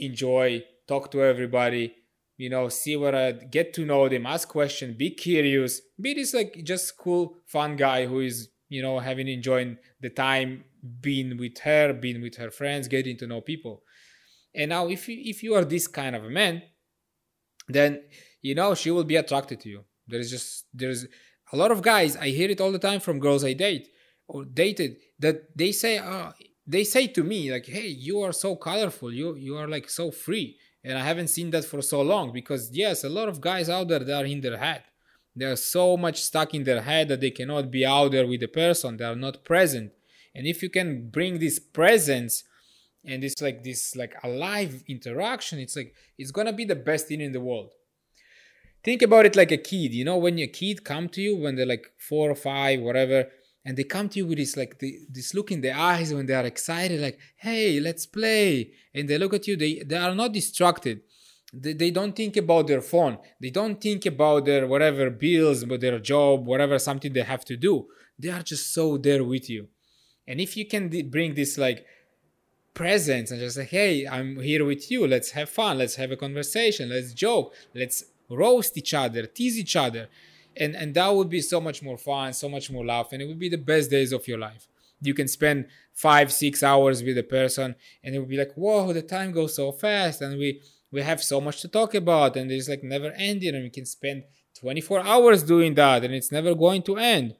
enjoy, 0.00 0.64
talk 0.88 1.10
to 1.12 1.22
everybody, 1.22 1.94
you 2.36 2.48
know, 2.48 2.68
see 2.68 2.96
what 2.96 3.14
I 3.14 3.32
get 3.32 3.74
to 3.74 3.84
know 3.84 4.08
them, 4.08 4.26
ask 4.26 4.48
questions, 4.48 4.96
be 4.96 5.10
curious, 5.10 5.80
be 6.00 6.14
this 6.14 6.32
like 6.32 6.62
just 6.64 6.96
cool, 6.96 7.36
fun 7.46 7.76
guy 7.76 8.06
who 8.06 8.20
is, 8.20 8.48
you 8.68 8.82
know, 8.82 8.98
having 8.98 9.28
enjoying 9.28 9.76
the 10.00 10.10
time 10.10 10.64
being 11.00 11.36
with 11.36 11.58
her, 11.58 11.92
being 11.92 12.22
with 12.22 12.36
her 12.36 12.50
friends, 12.50 12.88
getting 12.88 13.16
to 13.18 13.26
know 13.26 13.40
people. 13.40 13.82
And 14.54 14.70
now 14.70 14.88
if 14.88 15.08
you 15.08 15.18
if 15.20 15.42
you 15.42 15.54
are 15.54 15.64
this 15.64 15.86
kind 15.86 16.16
of 16.16 16.24
a 16.24 16.30
man, 16.30 16.62
then 17.68 18.02
you 18.42 18.54
know 18.54 18.74
she 18.74 18.90
will 18.90 19.04
be 19.04 19.16
attracted 19.16 19.60
to 19.60 19.68
you. 19.68 19.84
There's 20.08 20.30
just 20.30 20.66
there's 20.72 21.06
a 21.52 21.56
lot 21.56 21.70
of 21.70 21.82
guys, 21.82 22.16
I 22.16 22.28
hear 22.28 22.50
it 22.50 22.60
all 22.60 22.72
the 22.72 22.78
time 22.78 23.00
from 23.00 23.18
girls 23.18 23.44
I 23.44 23.52
date 23.52 23.88
or 24.28 24.44
dated 24.44 24.96
that 25.18 25.56
they 25.56 25.72
say, 25.72 25.98
oh, 25.98 26.32
they 26.70 26.84
say 26.84 27.08
to 27.08 27.24
me 27.24 27.50
like 27.50 27.66
hey 27.66 27.88
you 27.88 28.20
are 28.20 28.32
so 28.32 28.54
colorful. 28.54 29.12
You 29.12 29.34
you 29.34 29.56
are 29.56 29.68
like 29.68 29.88
so 29.90 30.10
free. 30.10 30.56
And 30.82 30.96
i 30.96 31.04
haven't 31.10 31.28
seen 31.28 31.50
that 31.50 31.66
for 31.66 31.82
so 31.82 32.00
long 32.00 32.32
because 32.32 32.70
yes 32.72 33.04
a 33.04 33.08
lot 33.18 33.28
of 33.28 33.40
guys 33.40 33.68
out 33.68 33.88
there 33.88 34.04
that 34.06 34.22
are 34.22 34.24
in 34.34 34.40
their 34.40 34.56
head. 34.56 34.82
They 35.36 35.46
are 35.46 35.56
so 35.56 35.96
much 35.96 36.22
stuck 36.22 36.54
in 36.54 36.64
their 36.64 36.82
head 36.82 37.08
that 37.08 37.20
they 37.20 37.30
cannot 37.30 37.70
be 37.70 37.84
out 37.86 38.12
there 38.12 38.26
with 38.26 38.40
the 38.40 38.48
person. 38.48 38.96
They 38.96 39.04
are 39.04 39.22
not 39.26 39.44
present. 39.44 39.92
And 40.34 40.46
if 40.46 40.62
you 40.62 40.70
can 40.70 41.08
bring 41.08 41.38
this 41.38 41.58
presence 41.58 42.44
and 43.04 43.24
it's 43.24 43.40
like 43.40 43.64
this 43.64 43.96
like 43.96 44.14
alive 44.22 44.82
interaction 44.86 45.58
it's 45.58 45.74
like 45.74 45.94
it's 46.18 46.30
gonna 46.30 46.52
be 46.52 46.66
the 46.66 46.82
best 46.90 47.08
thing 47.08 47.20
in 47.20 47.32
the 47.32 47.46
world. 47.48 47.72
Think 48.82 49.02
about 49.02 49.26
it 49.26 49.36
like 49.36 49.52
a 49.52 49.58
kid. 49.70 49.92
You 49.92 50.04
know 50.04 50.18
when 50.18 50.38
your 50.38 50.52
kid 50.60 50.84
come 50.84 51.08
to 51.10 51.20
you 51.20 51.36
when 51.36 51.56
they're 51.56 51.74
like 51.74 51.86
four 51.98 52.30
or 52.30 52.40
five 52.50 52.80
whatever 52.80 53.28
and 53.64 53.76
they 53.76 53.84
come 53.84 54.08
to 54.08 54.18
you 54.18 54.26
with 54.26 54.38
this 54.38 54.56
like 54.56 54.78
the, 54.78 55.00
this 55.10 55.34
look 55.34 55.52
in 55.52 55.60
their 55.60 55.76
eyes 55.76 56.14
when 56.14 56.26
they 56.26 56.34
are 56.34 56.46
excited 56.46 57.00
like 57.00 57.18
hey 57.36 57.80
let's 57.80 58.06
play. 58.06 58.72
And 58.94 59.08
they 59.08 59.18
look 59.18 59.34
at 59.34 59.46
you 59.46 59.56
they, 59.56 59.82
they 59.84 59.96
are 59.96 60.14
not 60.14 60.32
distracted. 60.32 61.02
They, 61.52 61.72
they 61.72 61.90
don't 61.90 62.14
think 62.14 62.36
about 62.36 62.68
their 62.68 62.80
phone. 62.80 63.18
They 63.40 63.50
don't 63.50 63.80
think 63.80 64.06
about 64.06 64.44
their 64.44 64.66
whatever 64.66 65.10
bills 65.10 65.62
about 65.62 65.80
their 65.80 65.98
job 65.98 66.46
whatever 66.46 66.78
something 66.78 67.12
they 67.12 67.22
have 67.22 67.44
to 67.46 67.56
do. 67.56 67.86
They 68.18 68.30
are 68.30 68.42
just 68.42 68.72
so 68.72 68.96
there 68.96 69.24
with 69.24 69.50
you. 69.50 69.68
And 70.26 70.40
if 70.40 70.56
you 70.56 70.66
can 70.66 70.88
bring 71.10 71.34
this 71.34 71.58
like 71.58 71.84
presence 72.72 73.32
and 73.32 73.40
just 73.40 73.56
say 73.56 73.64
hey 73.64 74.06
i'm 74.06 74.40
here 74.40 74.64
with 74.64 74.90
you. 74.90 75.06
Let's 75.06 75.32
have 75.32 75.50
fun. 75.50 75.78
Let's 75.78 75.96
have 75.96 76.12
a 76.12 76.16
conversation. 76.16 76.88
Let's 76.88 77.12
joke. 77.12 77.52
Let's 77.74 78.04
roast 78.30 78.78
each 78.78 78.94
other 78.94 79.26
tease 79.26 79.58
each 79.58 79.76
other 79.76 80.08
and 80.56 80.74
and 80.74 80.94
that 80.94 81.08
would 81.08 81.28
be 81.28 81.40
so 81.40 81.60
much 81.60 81.82
more 81.82 81.98
fun 81.98 82.32
so 82.32 82.48
much 82.48 82.70
more 82.70 82.84
laugh 82.84 83.08
and 83.12 83.22
it 83.22 83.26
would 83.26 83.38
be 83.38 83.48
the 83.48 83.58
best 83.58 83.90
days 83.90 84.12
of 84.12 84.26
your 84.26 84.38
life. 84.38 84.66
You 85.02 85.14
can 85.14 85.28
spend 85.28 85.66
five 85.94 86.32
six 86.32 86.62
hours 86.62 87.02
with 87.02 87.16
a 87.18 87.22
person 87.22 87.74
and 88.02 88.14
it 88.14 88.18
would 88.18 88.28
be 88.28 88.36
like 88.36 88.52
whoa 88.54 88.92
the 88.92 89.02
time 89.02 89.32
goes 89.32 89.56
so 89.56 89.72
fast 89.72 90.20
and 90.20 90.38
we 90.38 90.60
we 90.92 91.02
have 91.02 91.22
so 91.22 91.40
much 91.40 91.60
to 91.62 91.68
talk 91.68 91.94
about 91.94 92.36
and 92.36 92.50
it's 92.50 92.68
like 92.68 92.82
never 92.82 93.12
ending 93.16 93.54
and 93.54 93.62
we 93.62 93.70
can 93.70 93.86
spend 93.86 94.24
24 94.58 95.00
hours 95.00 95.42
doing 95.42 95.74
that 95.74 96.04
and 96.04 96.14
it's 96.14 96.32
never 96.32 96.54
going 96.54 96.82
to 96.82 96.96
end. 96.96 97.36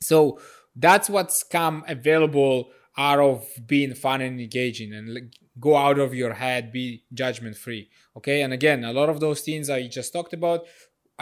So 0.00 0.40
that's 0.74 1.10
what's 1.10 1.42
come 1.42 1.84
available 1.86 2.70
out 2.96 3.20
of 3.20 3.46
being 3.66 3.94
fun 3.94 4.20
and 4.20 4.40
engaging 4.40 4.92
and 4.92 5.34
go 5.60 5.76
out 5.76 5.98
of 5.98 6.14
your 6.14 6.34
head 6.34 6.72
be 6.72 7.04
judgment 7.12 7.56
free 7.56 7.88
okay? 8.16 8.42
And 8.42 8.52
again 8.52 8.84
a 8.84 8.92
lot 8.92 9.08
of 9.08 9.20
those 9.20 9.40
things 9.42 9.70
i 9.70 9.86
just 9.86 10.12
talked 10.12 10.32
about 10.32 10.64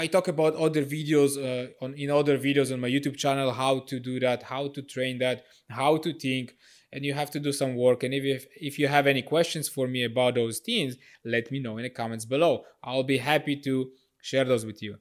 I 0.02 0.06
talk 0.06 0.28
about 0.28 0.54
other 0.54 0.82
videos 0.96 1.32
uh, 1.36 1.84
on 1.84 1.90
in 2.02 2.08
other 2.10 2.36
videos 2.38 2.72
on 2.72 2.80
my 2.80 2.90
YouTube 2.96 3.18
channel 3.24 3.52
how 3.52 3.74
to 3.90 3.96
do 4.00 4.14
that, 4.20 4.44
how 4.44 4.68
to 4.74 4.80
train 4.94 5.18
that, 5.18 5.44
how 5.68 5.92
to 6.04 6.10
think, 6.24 6.46
and 6.92 7.04
you 7.04 7.12
have 7.20 7.30
to 7.32 7.40
do 7.46 7.52
some 7.52 7.72
work. 7.76 8.02
And 8.04 8.14
if 8.14 8.46
if 8.70 8.78
you 8.80 8.88
have 8.96 9.06
any 9.06 9.22
questions 9.34 9.68
for 9.68 9.86
me 9.94 10.00
about 10.04 10.32
those 10.36 10.58
things, 10.68 10.96
let 11.34 11.44
me 11.52 11.58
know 11.64 11.76
in 11.78 11.84
the 11.84 11.90
comments 11.90 12.24
below. 12.24 12.52
I'll 12.82 13.08
be 13.14 13.18
happy 13.18 13.56
to 13.66 13.74
share 14.22 14.46
those 14.50 14.64
with 14.64 14.80
you. 14.82 14.92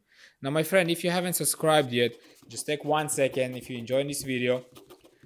Now, 0.42 0.52
my 0.60 0.64
friend, 0.64 0.92
if 0.92 1.00
you 1.04 1.12
haven't 1.18 1.38
subscribed 1.42 1.92
yet, 2.02 2.12
just 2.54 2.66
take 2.66 2.84
one 2.84 3.08
second. 3.08 3.56
If 3.56 3.70
you 3.70 3.78
enjoyed 3.78 4.10
this 4.10 4.24
video, 4.24 4.66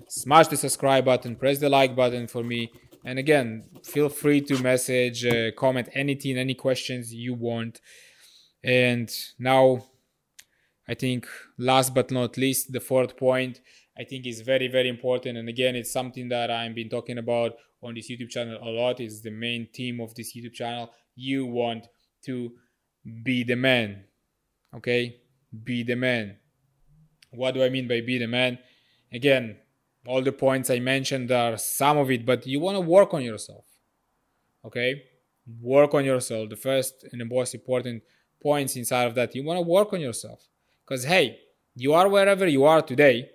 smash 0.07 0.47
the 0.49 0.57
subscribe 0.57 1.05
button, 1.05 1.35
press 1.35 1.57
the 1.59 1.69
like 1.69 1.95
button 1.95 2.27
for 2.27 2.43
me. 2.43 2.71
And 3.05 3.17
again, 3.19 3.47
feel 3.93 4.09
free 4.09 4.41
to 4.49 4.61
message, 4.71 5.25
uh, 5.25 5.51
comment 5.63 5.89
anything, 6.03 6.37
any 6.37 6.55
questions 6.67 7.13
you 7.25 7.33
want. 7.33 7.81
And 8.63 9.11
now, 9.37 9.85
I 10.87 10.93
think 10.93 11.27
last 11.57 11.93
but 11.93 12.11
not 12.11 12.37
least, 12.37 12.71
the 12.71 12.79
fourth 12.79 13.17
point 13.17 13.61
I 13.97 14.03
think 14.03 14.25
is 14.25 14.41
very, 14.41 14.67
very 14.67 14.89
important. 14.89 15.37
And 15.37 15.47
again, 15.49 15.75
it's 15.75 15.91
something 15.91 16.29
that 16.29 16.49
I've 16.49 16.73
been 16.73 16.89
talking 16.89 17.17
about 17.17 17.53
on 17.81 17.93
this 17.93 18.09
YouTube 18.09 18.29
channel 18.29 18.57
a 18.61 18.69
lot. 18.69 18.99
Is 18.99 19.21
the 19.21 19.31
main 19.31 19.67
theme 19.73 19.99
of 19.99 20.15
this 20.15 20.35
YouTube 20.35 20.53
channel. 20.53 20.91
You 21.15 21.45
want 21.45 21.87
to 22.25 22.53
be 23.23 23.43
the 23.43 23.55
man. 23.55 24.05
Okay? 24.75 25.17
Be 25.63 25.83
the 25.83 25.95
man. 25.95 26.37
What 27.31 27.53
do 27.53 27.63
I 27.63 27.69
mean 27.69 27.87
by 27.87 28.01
be 28.01 28.17
the 28.17 28.27
man? 28.27 28.57
Again, 29.11 29.57
all 30.07 30.21
the 30.21 30.31
points 30.31 30.69
I 30.69 30.79
mentioned 30.79 31.31
are 31.31 31.57
some 31.57 31.97
of 31.97 32.09
it, 32.09 32.25
but 32.25 32.47
you 32.47 32.59
want 32.59 32.75
to 32.75 32.81
work 32.81 33.13
on 33.13 33.21
yourself. 33.21 33.65
Okay? 34.65 35.03
Work 35.61 35.93
on 35.93 36.05
yourself. 36.05 36.49
The 36.49 36.55
first 36.55 37.05
and 37.11 37.21
the 37.21 37.25
most 37.25 37.53
important 37.53 38.01
points 38.43 38.75
inside 38.75 39.05
of 39.05 39.15
that. 39.15 39.33
You 39.33 39.43
want 39.43 39.57
to 39.57 39.61
work 39.67 39.93
on 39.93 40.01
yourself. 40.01 40.47
Because, 40.85 41.05
hey, 41.05 41.39
you 41.75 41.93
are 41.93 42.09
wherever 42.09 42.45
you 42.45 42.65
are 42.65 42.81
today. 42.81 43.29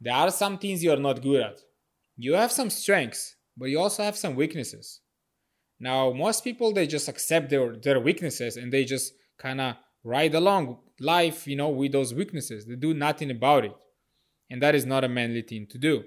There 0.00 0.14
are 0.14 0.30
some 0.30 0.58
things 0.58 0.84
you 0.84 0.92
are 0.92 0.96
not 0.96 1.22
good 1.22 1.40
at. 1.40 1.60
You 2.16 2.34
have 2.34 2.52
some 2.52 2.70
strengths, 2.70 3.34
but 3.56 3.66
you 3.66 3.80
also 3.80 4.02
have 4.02 4.16
some 4.16 4.36
weaknesses. 4.36 5.00
Now, 5.80 6.12
most 6.12 6.44
people, 6.44 6.72
they 6.72 6.86
just 6.86 7.08
accept 7.08 7.48
their, 7.50 7.74
their 7.74 7.98
weaknesses 7.98 8.56
and 8.56 8.70
they 8.72 8.84
just 8.84 9.14
kind 9.38 9.60
of 9.60 9.76
ride 10.04 10.34
along 10.34 10.78
life, 11.00 11.46
you 11.46 11.56
know, 11.56 11.70
with 11.70 11.92
those 11.92 12.12
weaknesses. 12.12 12.66
They 12.66 12.76
do 12.76 12.92
nothing 12.92 13.30
about 13.30 13.64
it. 13.64 13.74
And 14.50 14.62
that 14.62 14.74
is 14.74 14.84
not 14.84 15.04
a 15.04 15.08
manly 15.08 15.42
thing 15.42 15.66
to 15.70 15.78
do. 15.78 16.04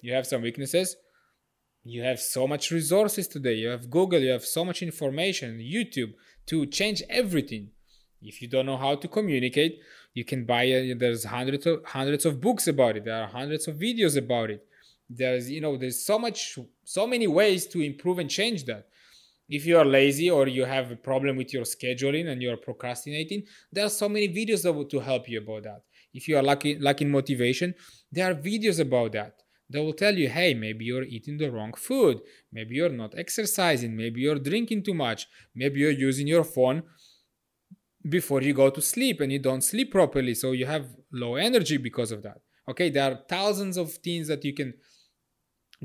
You 0.00 0.14
have 0.14 0.26
some 0.26 0.42
weaknesses. 0.42 0.96
You 1.82 2.02
have 2.02 2.18
so 2.18 2.46
much 2.46 2.70
resources 2.70 3.28
today. 3.28 3.54
You 3.54 3.68
have 3.68 3.90
Google, 3.90 4.20
you 4.20 4.30
have 4.30 4.44
so 4.44 4.64
much 4.64 4.82
information, 4.82 5.58
YouTube 5.58 6.14
to 6.46 6.66
change 6.66 7.02
everything. 7.10 7.70
If 8.24 8.40
you 8.40 8.48
don't 8.48 8.66
know 8.66 8.76
how 8.76 8.94
to 8.96 9.08
communicate, 9.08 9.80
you 10.14 10.24
can 10.24 10.44
buy 10.44 10.64
a, 10.64 10.94
there's 10.94 11.24
hundreds 11.24 11.66
of 11.66 11.84
hundreds 11.84 12.24
of 12.24 12.40
books 12.40 12.66
about 12.66 12.96
it. 12.96 13.04
There 13.04 13.22
are 13.22 13.28
hundreds 13.28 13.68
of 13.68 13.76
videos 13.76 14.16
about 14.16 14.50
it. 14.50 14.66
There's 15.08 15.50
you 15.50 15.60
know 15.60 15.76
there's 15.76 16.04
so 16.04 16.18
much 16.18 16.58
so 16.84 17.06
many 17.06 17.26
ways 17.26 17.66
to 17.68 17.80
improve 17.80 18.18
and 18.18 18.30
change 18.30 18.64
that. 18.64 18.88
If 19.48 19.66
you 19.66 19.76
are 19.76 19.84
lazy 19.84 20.30
or 20.30 20.48
you 20.48 20.64
have 20.64 20.90
a 20.90 20.96
problem 20.96 21.36
with 21.36 21.52
your 21.52 21.64
scheduling 21.64 22.28
and 22.28 22.40
you're 22.40 22.56
procrastinating, 22.56 23.42
there 23.70 23.84
are 23.84 23.90
so 23.90 24.08
many 24.08 24.28
videos 24.28 24.62
that 24.62 24.90
to 24.90 25.00
help 25.00 25.28
you 25.28 25.38
about 25.38 25.64
that. 25.64 25.82
If 26.14 26.28
you 26.28 26.38
are 26.38 26.42
lacking, 26.42 26.80
lacking 26.80 27.10
motivation, 27.10 27.74
there 28.10 28.30
are 28.30 28.34
videos 28.34 28.80
about 28.80 29.12
that. 29.12 29.34
They 29.68 29.80
will 29.80 29.92
tell 29.92 30.14
you, 30.14 30.30
hey, 30.30 30.54
maybe 30.54 30.86
you're 30.86 31.02
eating 31.02 31.36
the 31.36 31.50
wrong 31.50 31.74
food. 31.74 32.20
Maybe 32.52 32.76
you're 32.76 32.88
not 32.88 33.18
exercising. 33.18 33.94
Maybe 33.94 34.20
you're 34.20 34.38
drinking 34.38 34.84
too 34.84 34.94
much. 34.94 35.26
Maybe 35.54 35.80
you're 35.80 35.90
using 35.90 36.26
your 36.26 36.44
phone 36.44 36.82
before 38.08 38.42
you 38.42 38.52
go 38.52 38.70
to 38.70 38.82
sleep 38.82 39.20
and 39.20 39.32
you 39.32 39.38
don't 39.38 39.62
sleep 39.62 39.92
properly. 39.92 40.34
So 40.34 40.52
you 40.52 40.66
have 40.66 40.86
low 41.12 41.36
energy 41.36 41.76
because 41.76 42.12
of 42.12 42.22
that. 42.22 42.40
Okay, 42.68 42.90
there 42.90 43.12
are 43.12 43.20
thousands 43.28 43.76
of 43.76 43.92
things 43.92 44.28
that 44.28 44.44
you 44.44 44.54
can 44.54 44.74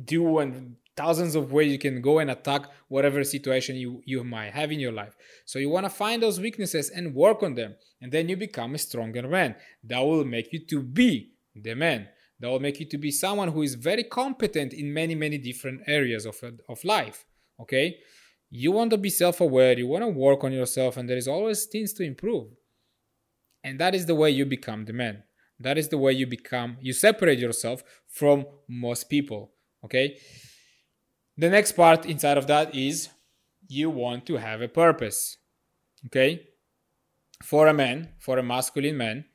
do 0.05 0.39
and 0.39 0.75
thousands 0.95 1.35
of 1.35 1.51
ways 1.51 1.71
you 1.71 1.79
can 1.79 2.01
go 2.01 2.19
and 2.19 2.29
attack 2.29 2.63
whatever 2.89 3.23
situation 3.23 3.75
you, 3.75 4.01
you 4.05 4.23
might 4.23 4.53
have 4.53 4.71
in 4.71 4.79
your 4.79 4.91
life. 4.91 5.15
So 5.45 5.59
you 5.59 5.69
want 5.69 5.85
to 5.85 5.89
find 5.89 6.21
those 6.21 6.39
weaknesses 6.39 6.89
and 6.89 7.15
work 7.15 7.41
on 7.41 7.55
them. 7.55 7.75
And 8.01 8.11
then 8.11 8.27
you 8.27 8.35
become 8.35 8.75
a 8.75 8.77
stronger 8.77 9.27
man. 9.27 9.55
That 9.83 9.99
will 9.99 10.25
make 10.25 10.51
you 10.51 10.65
to 10.67 10.81
be 10.81 11.33
the 11.55 11.73
man. 11.73 12.07
That 12.39 12.49
will 12.49 12.59
make 12.59 12.79
you 12.79 12.85
to 12.87 12.97
be 12.97 13.11
someone 13.11 13.49
who 13.49 13.61
is 13.61 13.75
very 13.75 14.03
competent 14.03 14.73
in 14.73 14.93
many, 14.93 15.15
many 15.15 15.37
different 15.37 15.81
areas 15.87 16.25
of, 16.25 16.41
of 16.67 16.83
life. 16.83 17.25
Okay? 17.61 17.97
You 18.49 18.71
want 18.71 18.91
to 18.91 18.97
be 18.97 19.09
self 19.09 19.41
aware, 19.41 19.77
you 19.77 19.87
want 19.87 20.03
to 20.03 20.09
work 20.09 20.43
on 20.43 20.51
yourself, 20.51 20.97
and 20.97 21.07
there 21.07 21.17
is 21.17 21.27
always 21.27 21.65
things 21.65 21.93
to 21.93 22.03
improve. 22.03 22.47
And 23.63 23.79
that 23.79 23.93
is 23.93 24.05
the 24.05 24.15
way 24.15 24.31
you 24.31 24.45
become 24.45 24.85
the 24.85 24.93
man. 24.93 25.23
That 25.59 25.77
is 25.77 25.89
the 25.89 25.97
way 25.97 26.13
you 26.13 26.25
become, 26.25 26.77
you 26.79 26.93
separate 26.93 27.39
yourself 27.39 27.83
from 28.07 28.45
most 28.67 29.09
people. 29.09 29.51
Okay? 29.83 30.17
The 31.37 31.49
next 31.49 31.73
part 31.73 32.05
inside 32.05 32.37
of 32.37 32.47
that 32.47 32.73
is 32.73 33.09
you 33.67 33.89
want 33.89 34.25
to 34.27 34.37
have 34.37 34.61
a 34.61 34.67
purpose. 34.67 35.37
Okay? 36.07 36.47
For 37.43 37.67
a 37.67 37.73
man, 37.73 38.09
for 38.19 38.37
a 38.37 38.43
masculine 38.43 38.97
man, 38.97 39.25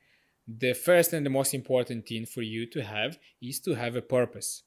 the 0.47 0.73
first 0.73 1.13
and 1.13 1.25
the 1.25 1.29
most 1.29 1.53
important 1.53 2.07
thing 2.07 2.25
for 2.25 2.41
you 2.41 2.69
to 2.71 2.83
have 2.83 3.17
is 3.41 3.59
to 3.61 3.73
have 3.75 3.95
a 3.95 4.01
purpose. 4.01 4.63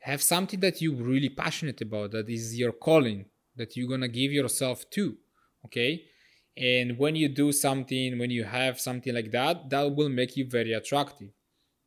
Have 0.00 0.22
something 0.22 0.60
that 0.60 0.80
you're 0.80 0.94
really 0.94 1.28
passionate 1.28 1.80
about, 1.80 2.12
that 2.12 2.28
is 2.28 2.58
your 2.58 2.72
calling, 2.72 3.26
that 3.56 3.76
you're 3.76 3.88
gonna 3.88 4.08
give 4.08 4.32
yourself 4.32 4.88
to. 4.90 5.16
Okay? 5.66 6.04
And 6.56 6.98
when 6.98 7.16
you 7.16 7.28
do 7.28 7.52
something, 7.52 8.18
when 8.18 8.30
you 8.30 8.44
have 8.44 8.80
something 8.80 9.14
like 9.14 9.30
that, 9.32 9.70
that 9.70 9.94
will 9.94 10.08
make 10.08 10.36
you 10.36 10.46
very 10.48 10.72
attractive 10.72 11.30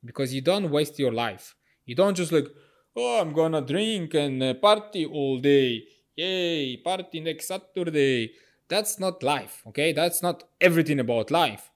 because 0.04 0.34
you 0.34 0.42
don't 0.42 0.70
waste 0.70 1.00
your 1.00 1.12
life. 1.12 1.56
You 1.86 1.96
don't 1.96 2.16
just 2.16 2.32
like, 2.32 2.48
oh, 2.96 3.22
I'm 3.22 3.34
gonna 3.34 3.62
drink 3.62 4.14
and 4.14 4.42
uh, 4.42 4.54
party 4.56 5.06
all 5.06 5.40
day. 5.40 5.84
Yay, 6.16 6.78
party 6.78 7.20
next 7.20 7.48
Saturday. 7.48 8.34
That's 8.70 9.00
not 9.00 9.24
life, 9.24 9.62
okay? 9.68 9.92
That's 9.92 10.22
not 10.22 10.44
everything 10.62 11.00
about 11.00 11.32
life. 11.32 11.70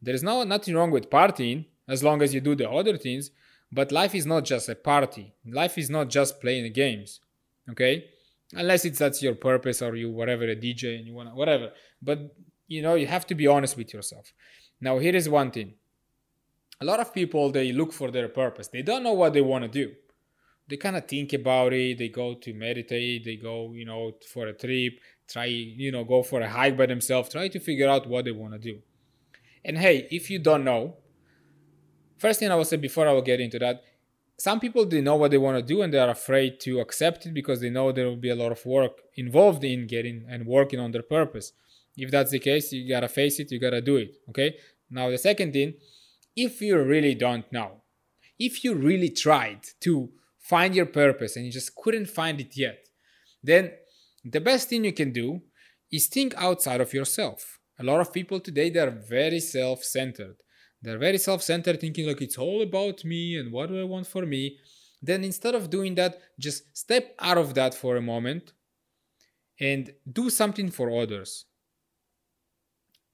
There 0.00 0.14
is 0.14 0.22
no 0.22 0.42
nothing 0.44 0.74
wrong 0.74 0.90
with 0.90 1.10
partying 1.10 1.66
as 1.88 2.02
long 2.02 2.22
as 2.22 2.34
you 2.34 2.40
do 2.40 2.54
the 2.54 2.68
other 2.68 2.96
things, 2.96 3.30
but 3.72 3.90
life 3.90 4.14
is 4.14 4.26
not 4.26 4.44
just 4.44 4.68
a 4.68 4.74
party. 4.74 5.34
Life 5.46 5.78
is 5.78 5.88
not 5.88 6.10
just 6.10 6.40
playing 6.40 6.70
games, 6.72 7.20
okay? 7.70 8.04
Unless 8.54 8.84
it's 8.84 8.98
that's 8.98 9.22
your 9.22 9.34
purpose 9.34 9.80
or 9.80 9.94
you 9.96 10.10
whatever 10.10 10.44
a 10.44 10.56
DJ 10.56 10.96
and 10.98 11.06
you 11.06 11.14
wanna 11.14 11.34
whatever. 11.34 11.72
But 12.00 12.34
you 12.68 12.82
know 12.82 12.94
you 12.94 13.06
have 13.06 13.26
to 13.28 13.34
be 13.34 13.46
honest 13.46 13.76
with 13.76 13.94
yourself. 13.94 14.32
Now 14.80 14.98
here 14.98 15.16
is 15.16 15.28
one 15.28 15.50
thing. 15.50 15.74
A 16.80 16.84
lot 16.84 17.00
of 17.00 17.14
people 17.14 17.50
they 17.50 17.72
look 17.72 17.92
for 17.92 18.10
their 18.10 18.28
purpose. 18.28 18.68
They 18.68 18.82
don't 18.82 19.02
know 19.02 19.14
what 19.14 19.32
they 19.32 19.40
want 19.40 19.64
to 19.64 19.68
do 19.68 19.94
they 20.68 20.76
kind 20.76 20.96
of 20.96 21.06
think 21.06 21.32
about 21.32 21.72
it 21.72 21.98
they 21.98 22.08
go 22.08 22.34
to 22.34 22.54
meditate 22.54 23.24
they 23.24 23.36
go 23.36 23.72
you 23.74 23.84
know 23.84 24.12
for 24.32 24.46
a 24.46 24.52
trip 24.52 24.94
try 25.28 25.44
you 25.44 25.92
know 25.92 26.04
go 26.04 26.22
for 26.22 26.40
a 26.40 26.48
hike 26.48 26.76
by 26.76 26.86
themselves 26.86 27.28
try 27.28 27.48
to 27.48 27.60
figure 27.60 27.88
out 27.88 28.06
what 28.06 28.24
they 28.24 28.30
want 28.30 28.52
to 28.52 28.58
do 28.58 28.78
and 29.64 29.78
hey 29.78 30.06
if 30.10 30.30
you 30.30 30.38
don't 30.38 30.64
know 30.64 30.96
first 32.22 32.38
thing 32.38 32.50
i 32.50 32.54
will 32.58 32.70
say 32.72 32.76
before 32.88 33.06
i 33.08 33.12
will 33.12 33.28
get 33.32 33.40
into 33.46 33.58
that 33.58 33.76
some 34.38 34.58
people 34.64 34.84
they 34.86 35.00
know 35.08 35.16
what 35.16 35.30
they 35.30 35.42
want 35.46 35.56
to 35.58 35.74
do 35.74 35.82
and 35.82 35.92
they 35.92 35.98
are 35.98 36.14
afraid 36.18 36.58
to 36.60 36.80
accept 36.84 37.26
it 37.26 37.34
because 37.40 37.60
they 37.60 37.70
know 37.76 37.86
there 37.92 38.08
will 38.10 38.24
be 38.28 38.34
a 38.36 38.40
lot 38.42 38.52
of 38.56 38.64
work 38.64 38.94
involved 39.24 39.62
in 39.64 39.86
getting 39.86 40.24
and 40.28 40.46
working 40.46 40.80
on 40.80 40.90
their 40.92 41.08
purpose 41.18 41.52
if 41.96 42.10
that's 42.10 42.32
the 42.32 42.38
case 42.38 42.72
you 42.72 42.88
gotta 42.88 43.08
face 43.20 43.38
it 43.40 43.52
you 43.52 43.58
gotta 43.66 43.82
do 43.90 43.96
it 43.96 44.10
okay 44.30 44.50
now 44.90 45.10
the 45.10 45.18
second 45.18 45.52
thing 45.52 45.74
if 46.46 46.62
you 46.62 46.74
really 46.94 47.14
don't 47.14 47.50
know 47.52 47.70
if 48.38 48.64
you 48.64 48.74
really 48.74 49.10
tried 49.10 49.60
to 49.80 50.10
find 50.42 50.74
your 50.74 50.86
purpose 50.86 51.36
and 51.36 51.46
you 51.46 51.52
just 51.52 51.74
couldn't 51.76 52.06
find 52.06 52.40
it 52.40 52.56
yet, 52.56 52.78
then 53.42 53.72
the 54.24 54.40
best 54.40 54.68
thing 54.68 54.84
you 54.84 54.92
can 54.92 55.12
do 55.12 55.40
is 55.90 56.06
think 56.06 56.34
outside 56.36 56.80
of 56.80 56.92
yourself. 56.92 57.60
A 57.78 57.84
lot 57.84 58.00
of 58.00 58.12
people 58.12 58.40
today 58.40 58.68
they 58.70 58.80
are 58.80 58.90
very 58.90 59.40
self-centered. 59.40 60.36
They're 60.82 60.98
very 60.98 61.18
self-centered, 61.18 61.80
thinking 61.80 62.06
like 62.06 62.20
it's 62.20 62.38
all 62.38 62.62
about 62.62 63.04
me 63.04 63.38
and 63.38 63.52
what 63.52 63.68
do 63.68 63.80
I 63.80 63.84
want 63.84 64.06
for 64.06 64.26
me. 64.26 64.58
Then 65.00 65.24
instead 65.24 65.54
of 65.54 65.70
doing 65.70 65.94
that, 65.94 66.20
just 66.38 66.76
step 66.76 67.14
out 67.18 67.38
of 67.38 67.54
that 67.54 67.74
for 67.74 67.96
a 67.96 68.02
moment 68.02 68.52
and 69.60 69.92
do 70.10 70.28
something 70.28 70.70
for 70.70 70.90
others. 70.90 71.46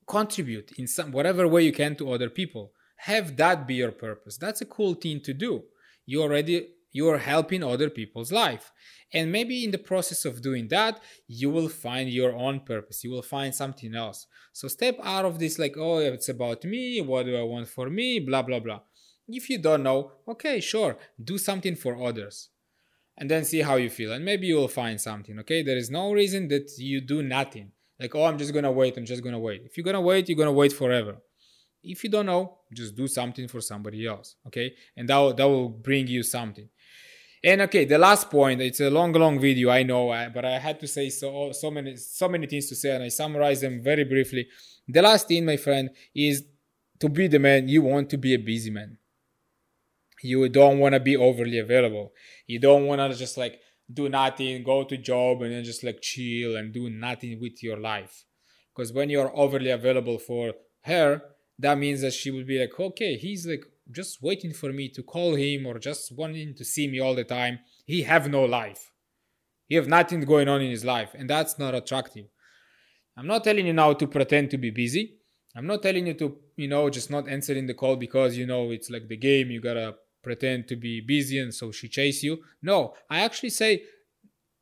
Contribute 0.06 0.72
in 0.78 0.86
some 0.86 1.12
whatever 1.12 1.46
way 1.46 1.62
you 1.64 1.72
can 1.72 1.94
to 1.96 2.12
other 2.12 2.30
people. 2.30 2.72
Have 2.96 3.36
that 3.36 3.66
be 3.66 3.74
your 3.74 3.92
purpose. 3.92 4.38
That's 4.38 4.62
a 4.62 4.66
cool 4.66 4.94
thing 4.94 5.20
to 5.20 5.34
do. 5.34 5.64
You 6.06 6.22
already 6.22 6.68
you 6.92 7.08
are 7.08 7.18
helping 7.18 7.62
other 7.62 7.90
people's 7.90 8.32
life. 8.32 8.72
And 9.12 9.32
maybe 9.32 9.64
in 9.64 9.70
the 9.70 9.78
process 9.78 10.24
of 10.24 10.42
doing 10.42 10.68
that 10.68 11.00
you 11.26 11.50
will 11.50 11.68
find 11.68 12.10
your 12.10 12.34
own 12.34 12.60
purpose. 12.60 13.04
You 13.04 13.10
will 13.10 13.22
find 13.22 13.54
something 13.54 13.94
else. 13.94 14.26
So 14.52 14.68
step 14.68 14.98
out 15.02 15.24
of 15.24 15.38
this 15.38 15.58
like 15.58 15.76
oh 15.78 15.98
it's 15.98 16.28
about 16.28 16.64
me. 16.64 17.00
What 17.00 17.26
do 17.26 17.36
i 17.36 17.42
want 17.42 17.68
for 17.68 17.88
me? 17.88 18.20
Blah 18.20 18.42
blah 18.42 18.60
blah. 18.60 18.80
If 19.26 19.48
you 19.48 19.58
don't 19.58 19.82
know 19.82 20.12
okay 20.26 20.60
sure 20.60 20.98
do 21.22 21.38
something 21.38 21.76
for 21.76 22.02
others 22.02 22.50
and 23.16 23.30
then 23.30 23.44
see 23.44 23.62
how 23.62 23.76
you 23.76 23.90
feel. 23.90 24.12
And 24.12 24.24
maybe 24.24 24.46
you 24.46 24.56
will 24.56 24.68
find 24.68 25.00
something 25.00 25.38
okay? 25.40 25.62
There 25.62 25.76
is 25.76 25.90
no 25.90 26.12
reason 26.12 26.48
that 26.48 26.70
you 26.78 27.00
do 27.00 27.22
nothing. 27.22 27.72
Like 27.98 28.14
oh 28.14 28.24
i'm 28.24 28.38
just 28.38 28.52
gonna 28.52 28.72
wait. 28.72 28.96
I'm 28.96 29.06
just 29.06 29.24
gonna 29.24 29.38
wait. 29.38 29.62
If 29.64 29.76
you're 29.76 29.84
gonna 29.84 30.02
wait 30.02 30.28
you're 30.28 30.38
gonna 30.38 30.52
wait 30.52 30.72
forever. 30.72 31.16
If 31.82 32.04
you 32.04 32.10
don't 32.10 32.26
know 32.26 32.58
just 32.74 32.94
do 32.94 33.08
something 33.08 33.48
for 33.48 33.62
somebody 33.62 34.06
else 34.06 34.36
okay? 34.48 34.74
And 34.96 35.08
that 35.08 35.16
will, 35.16 35.34
that 35.34 35.48
will 35.48 35.70
bring 35.70 36.06
you 36.06 36.22
something 36.22 36.68
and 37.44 37.60
okay, 37.62 37.84
the 37.84 37.98
last 37.98 38.30
point, 38.30 38.60
it's 38.60 38.80
a 38.80 38.90
long, 38.90 39.12
long 39.12 39.40
video, 39.40 39.70
I 39.70 39.82
know, 39.82 40.10
uh, 40.10 40.28
but 40.28 40.44
I 40.44 40.58
had 40.58 40.80
to 40.80 40.88
say 40.88 41.08
so 41.10 41.52
so 41.52 41.70
many 41.70 41.96
so 41.96 42.28
many 42.28 42.46
things 42.46 42.68
to 42.68 42.74
say, 42.74 42.94
and 42.94 43.04
I 43.04 43.08
summarize 43.08 43.60
them 43.60 43.82
very 43.82 44.04
briefly. 44.04 44.48
The 44.86 45.02
last 45.02 45.28
thing, 45.28 45.44
my 45.44 45.56
friend, 45.56 45.90
is 46.14 46.44
to 47.00 47.08
be 47.08 47.28
the 47.28 47.38
man 47.38 47.68
you 47.68 47.82
want 47.82 48.10
to 48.10 48.16
be 48.16 48.34
a 48.34 48.38
busy 48.38 48.70
man. 48.70 48.98
You 50.22 50.48
don't 50.48 50.80
want 50.80 50.94
to 50.94 51.00
be 51.00 51.16
overly 51.16 51.58
available. 51.58 52.12
You 52.46 52.58
don't 52.58 52.86
want 52.86 53.00
to 53.00 53.16
just 53.16 53.36
like 53.36 53.60
do 53.92 54.08
nothing, 54.08 54.64
go 54.64 54.84
to 54.84 54.96
job, 54.96 55.42
and 55.42 55.52
then 55.52 55.64
just 55.64 55.84
like 55.84 56.00
chill 56.00 56.56
and 56.56 56.72
do 56.72 56.90
nothing 56.90 57.40
with 57.40 57.62
your 57.62 57.78
life. 57.78 58.24
Because 58.74 58.92
when 58.92 59.10
you're 59.10 59.36
overly 59.36 59.70
available 59.70 60.18
for 60.18 60.54
her, 60.82 61.22
that 61.58 61.78
means 61.78 62.00
that 62.02 62.12
she 62.12 62.30
will 62.30 62.44
be 62.44 62.58
like, 62.58 62.78
okay, 62.78 63.16
he's 63.16 63.46
like 63.46 63.64
just 63.90 64.22
waiting 64.22 64.52
for 64.52 64.72
me 64.72 64.88
to 64.90 65.02
call 65.02 65.34
him 65.34 65.66
or 65.66 65.78
just 65.78 66.12
wanting 66.16 66.54
to 66.54 66.64
see 66.64 66.88
me 66.88 67.00
all 67.00 67.14
the 67.14 67.24
time. 67.24 67.60
He 67.86 68.02
have 68.02 68.28
no 68.28 68.44
life. 68.44 68.90
He 69.66 69.74
have 69.76 69.88
nothing 69.88 70.20
going 70.22 70.48
on 70.48 70.60
in 70.62 70.70
his 70.70 70.84
life 70.84 71.14
and 71.14 71.28
that's 71.28 71.58
not 71.58 71.74
attractive. 71.74 72.26
I'm 73.16 73.26
not 73.26 73.44
telling 73.44 73.66
you 73.66 73.72
now 73.72 73.92
to 73.94 74.06
pretend 74.06 74.50
to 74.50 74.58
be 74.58 74.70
busy. 74.70 75.18
I'm 75.56 75.66
not 75.66 75.82
telling 75.82 76.06
you 76.06 76.14
to 76.14 76.36
you 76.56 76.68
know 76.68 76.88
just 76.90 77.10
not 77.10 77.28
answering 77.28 77.66
the 77.66 77.74
call 77.74 77.96
because 77.96 78.36
you 78.36 78.46
know 78.46 78.70
it's 78.70 78.90
like 78.90 79.08
the 79.08 79.16
game. 79.16 79.50
You 79.50 79.60
gotta 79.60 79.96
pretend 80.22 80.68
to 80.68 80.76
be 80.76 81.00
busy 81.00 81.38
and 81.38 81.52
so 81.54 81.72
she 81.72 81.88
chase 81.88 82.22
you. 82.22 82.38
No 82.62 82.94
i 83.10 83.20
actually 83.20 83.50
say 83.50 83.82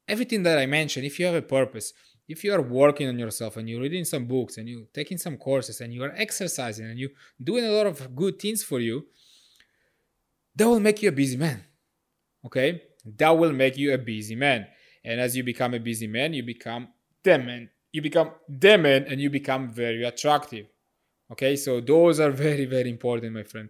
everything 0.08 0.42
that 0.44 0.58
i 0.58 0.66
mentioned 0.66 1.04
if 1.04 1.18
you 1.18 1.26
have 1.26 1.34
a 1.34 1.42
purpose 1.42 1.92
if 2.28 2.42
you 2.42 2.52
are 2.52 2.62
working 2.62 3.08
on 3.08 3.18
yourself 3.18 3.56
and 3.56 3.68
you're 3.68 3.80
reading 3.80 4.04
some 4.04 4.26
books 4.26 4.58
and 4.58 4.68
you're 4.68 4.86
taking 4.92 5.18
some 5.18 5.36
courses 5.36 5.80
and 5.80 5.92
you 5.92 6.02
are 6.02 6.12
exercising 6.16 6.86
and 6.86 6.98
you're 6.98 7.10
doing 7.42 7.64
a 7.64 7.70
lot 7.70 7.86
of 7.86 8.14
good 8.14 8.38
things 8.38 8.62
for 8.62 8.80
you 8.80 9.04
that 10.54 10.68
will 10.68 10.80
make 10.80 11.02
you 11.02 11.08
a 11.08 11.12
busy 11.12 11.36
man 11.36 11.62
okay 12.44 12.82
that 13.04 13.30
will 13.30 13.52
make 13.52 13.76
you 13.76 13.92
a 13.94 13.98
busy 13.98 14.34
man 14.34 14.66
and 15.04 15.20
as 15.20 15.36
you 15.36 15.44
become 15.44 15.74
a 15.74 15.80
busy 15.80 16.06
man 16.06 16.32
you 16.32 16.42
become 16.42 16.88
the 17.22 17.38
man 17.38 17.70
you 17.92 18.02
become 18.02 18.30
the 18.48 18.76
man 18.76 19.04
and 19.08 19.20
you 19.20 19.30
become 19.30 19.68
very 19.68 20.04
attractive 20.04 20.66
Okay, 21.30 21.56
so 21.56 21.80
those 21.80 22.20
are 22.20 22.30
very, 22.46 22.64
very 22.64 22.90
important, 22.90 23.32
my 23.32 23.42
friend. 23.42 23.68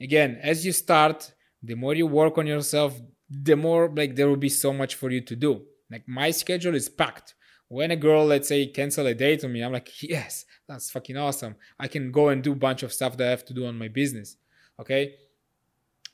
Again, 0.00 0.38
as 0.42 0.64
you 0.64 0.72
start, 0.72 1.32
the 1.62 1.74
more 1.74 1.94
you 1.94 2.06
work 2.06 2.38
on 2.38 2.46
yourself, 2.46 2.98
the 3.28 3.56
more 3.56 3.92
like 3.94 4.14
there 4.14 4.28
will 4.28 4.36
be 4.36 4.48
so 4.48 4.72
much 4.72 4.94
for 4.94 5.10
you 5.10 5.20
to 5.22 5.36
do. 5.36 5.62
Like 5.90 6.06
my 6.06 6.30
schedule 6.30 6.74
is 6.74 6.88
packed. 6.88 7.34
When 7.68 7.90
a 7.90 7.96
girl, 7.96 8.24
let's 8.24 8.48
say, 8.48 8.66
cancel 8.66 9.06
a 9.06 9.14
date 9.14 9.44
on 9.44 9.52
me, 9.52 9.62
I'm 9.62 9.72
like, 9.72 10.02
yes, 10.02 10.46
that's 10.66 10.90
fucking 10.90 11.16
awesome. 11.16 11.56
I 11.78 11.86
can 11.86 12.10
go 12.10 12.28
and 12.28 12.42
do 12.42 12.52
a 12.52 12.56
bunch 12.56 12.82
of 12.82 12.92
stuff 12.92 13.16
that 13.18 13.26
I 13.26 13.30
have 13.30 13.44
to 13.46 13.54
do 13.54 13.66
on 13.66 13.78
my 13.78 13.88
business. 13.88 14.36
Okay. 14.80 15.14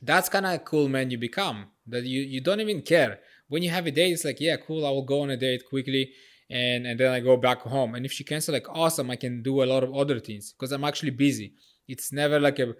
That's 0.02 0.28
kind 0.28 0.46
of 0.46 0.52
a 0.52 0.58
cool 0.58 0.88
man 0.88 1.10
you 1.10 1.18
become. 1.18 1.66
That 1.86 2.04
you, 2.04 2.22
you 2.22 2.40
don't 2.40 2.60
even 2.60 2.82
care. 2.82 3.20
When 3.48 3.62
you 3.62 3.70
have 3.70 3.86
a 3.86 3.90
date, 3.90 4.12
it's 4.12 4.24
like, 4.24 4.40
yeah, 4.40 4.56
cool, 4.56 4.84
I 4.84 4.90
will 4.90 5.04
go 5.04 5.20
on 5.20 5.30
a 5.30 5.36
date 5.36 5.62
quickly 5.68 6.12
and 6.50 6.86
and 6.86 6.98
then 7.00 7.12
I 7.12 7.20
go 7.20 7.36
back 7.36 7.60
home. 7.62 7.94
And 7.94 8.04
if 8.04 8.12
she 8.12 8.24
cancel, 8.24 8.54
like 8.54 8.68
awesome, 8.68 9.10
I 9.10 9.16
can 9.16 9.42
do 9.42 9.62
a 9.62 9.66
lot 9.66 9.84
of 9.84 9.94
other 9.94 10.20
things 10.20 10.52
because 10.52 10.72
I'm 10.72 10.84
actually 10.84 11.10
busy. 11.10 11.54
It's 11.88 12.12
never 12.12 12.40
like 12.40 12.58
a 12.58 12.74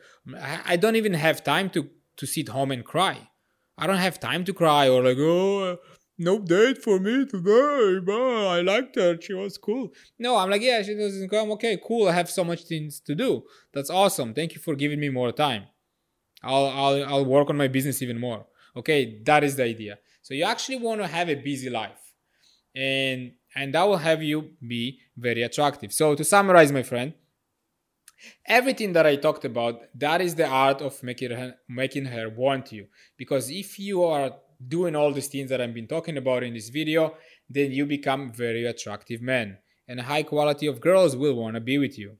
I 0.67 0.77
don't 0.77 0.97
even 0.97 1.15
have 1.15 1.45
time 1.45 1.71
to 1.71 1.89
to 2.17 2.27
sit 2.27 2.49
home 2.49 2.71
and 2.71 2.85
cry. 2.85 3.29
I 3.77 3.87
don't 3.87 3.97
have 3.97 4.21
time 4.21 4.45
to 4.45 4.55
cry 4.55 4.89
or 4.89 5.03
like 5.03 5.19
oh 5.19 5.79
no 6.19 6.39
date 6.39 6.83
for 6.83 6.99
me 6.99 7.27
today. 7.27 7.99
But 8.05 8.47
I 8.57 8.61
liked 8.61 8.97
her. 8.97 9.21
She 9.21 9.35
was 9.35 9.59
cool. 9.59 9.91
No, 10.19 10.37
I'm 10.37 10.51
like 10.51 10.63
yeah, 10.63 10.83
she 10.83 10.95
doesn't 10.95 11.29
come. 11.29 11.51
Okay, 11.53 11.79
cool. 11.85 12.09
I 12.09 12.13
have 12.13 12.31
so 12.31 12.45
much 12.45 12.65
things 12.65 13.01
to 13.01 13.15
do. 13.15 13.45
That's 13.73 13.91
awesome. 13.91 14.35
Thank 14.35 14.55
you 14.55 14.61
for 14.61 14.75
giving 14.75 15.01
me 15.01 15.09
more 15.09 15.33
time. 15.33 15.65
I'll 16.43 16.67
I'll 16.67 17.05
I'll 17.05 17.25
work 17.25 17.51
on 17.51 17.57
my 17.57 17.69
business 17.69 18.03
even 18.03 18.21
more. 18.21 18.47
Okay, 18.77 19.21
that 19.25 19.45
is 19.45 19.57
the 19.57 19.65
idea. 19.65 19.99
So 20.23 20.35
you 20.35 20.45
actually 20.45 20.77
want 20.77 21.01
to 21.01 21.07
have 21.07 21.29
a 21.29 21.35
busy 21.35 21.71
life, 21.71 22.13
and 22.75 23.33
and 23.55 23.75
that 23.75 23.85
will 23.85 23.99
have 23.99 24.23
you 24.23 24.51
be 24.67 25.01
very 25.17 25.43
attractive. 25.43 25.93
So 25.93 26.15
to 26.15 26.25
summarize, 26.25 26.73
my 26.73 26.83
friend, 26.83 27.15
everything 28.47 28.93
that 28.95 29.07
I 29.07 29.17
talked 29.17 29.45
about, 29.45 29.81
that 29.95 30.21
is 30.21 30.35
the 30.35 30.47
art 30.47 30.81
of 30.81 31.03
making 31.03 31.31
her, 31.31 31.55
making 31.69 32.07
her 32.07 32.29
want 32.29 32.73
you. 32.73 32.87
Because 33.17 33.51
if 33.51 33.79
you 33.79 34.03
are 34.05 34.33
doing 34.69 34.97
all 34.97 35.13
these 35.13 35.29
things 35.29 35.51
that 35.51 35.61
I've 35.61 35.75
been 35.75 35.87
talking 35.87 36.17
about 36.17 36.43
in 36.43 36.55
this 36.55 36.69
video, 36.69 37.15
then 37.49 37.73
you 37.73 37.87
become 37.87 38.33
very 38.33 38.65
attractive 38.65 39.23
man, 39.23 39.59
and 39.89 40.01
high 40.01 40.23
quality 40.23 40.67
of 40.67 40.81
girls 40.81 41.17
will 41.17 41.35
want 41.35 41.55
to 41.55 41.61
be 41.61 41.79
with 41.79 41.99
you. 41.99 42.17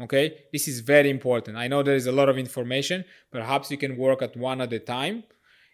Okay, 0.00 0.44
this 0.52 0.68
is 0.68 0.80
very 0.80 1.08
important. 1.08 1.56
I 1.56 1.68
know 1.68 1.82
there 1.82 1.94
is 1.94 2.06
a 2.06 2.12
lot 2.12 2.28
of 2.28 2.36
information. 2.36 3.04
Perhaps 3.32 3.70
you 3.70 3.78
can 3.78 3.96
work 3.96 4.20
at 4.20 4.36
one 4.36 4.60
at 4.60 4.72
a 4.72 4.78
time 4.78 5.24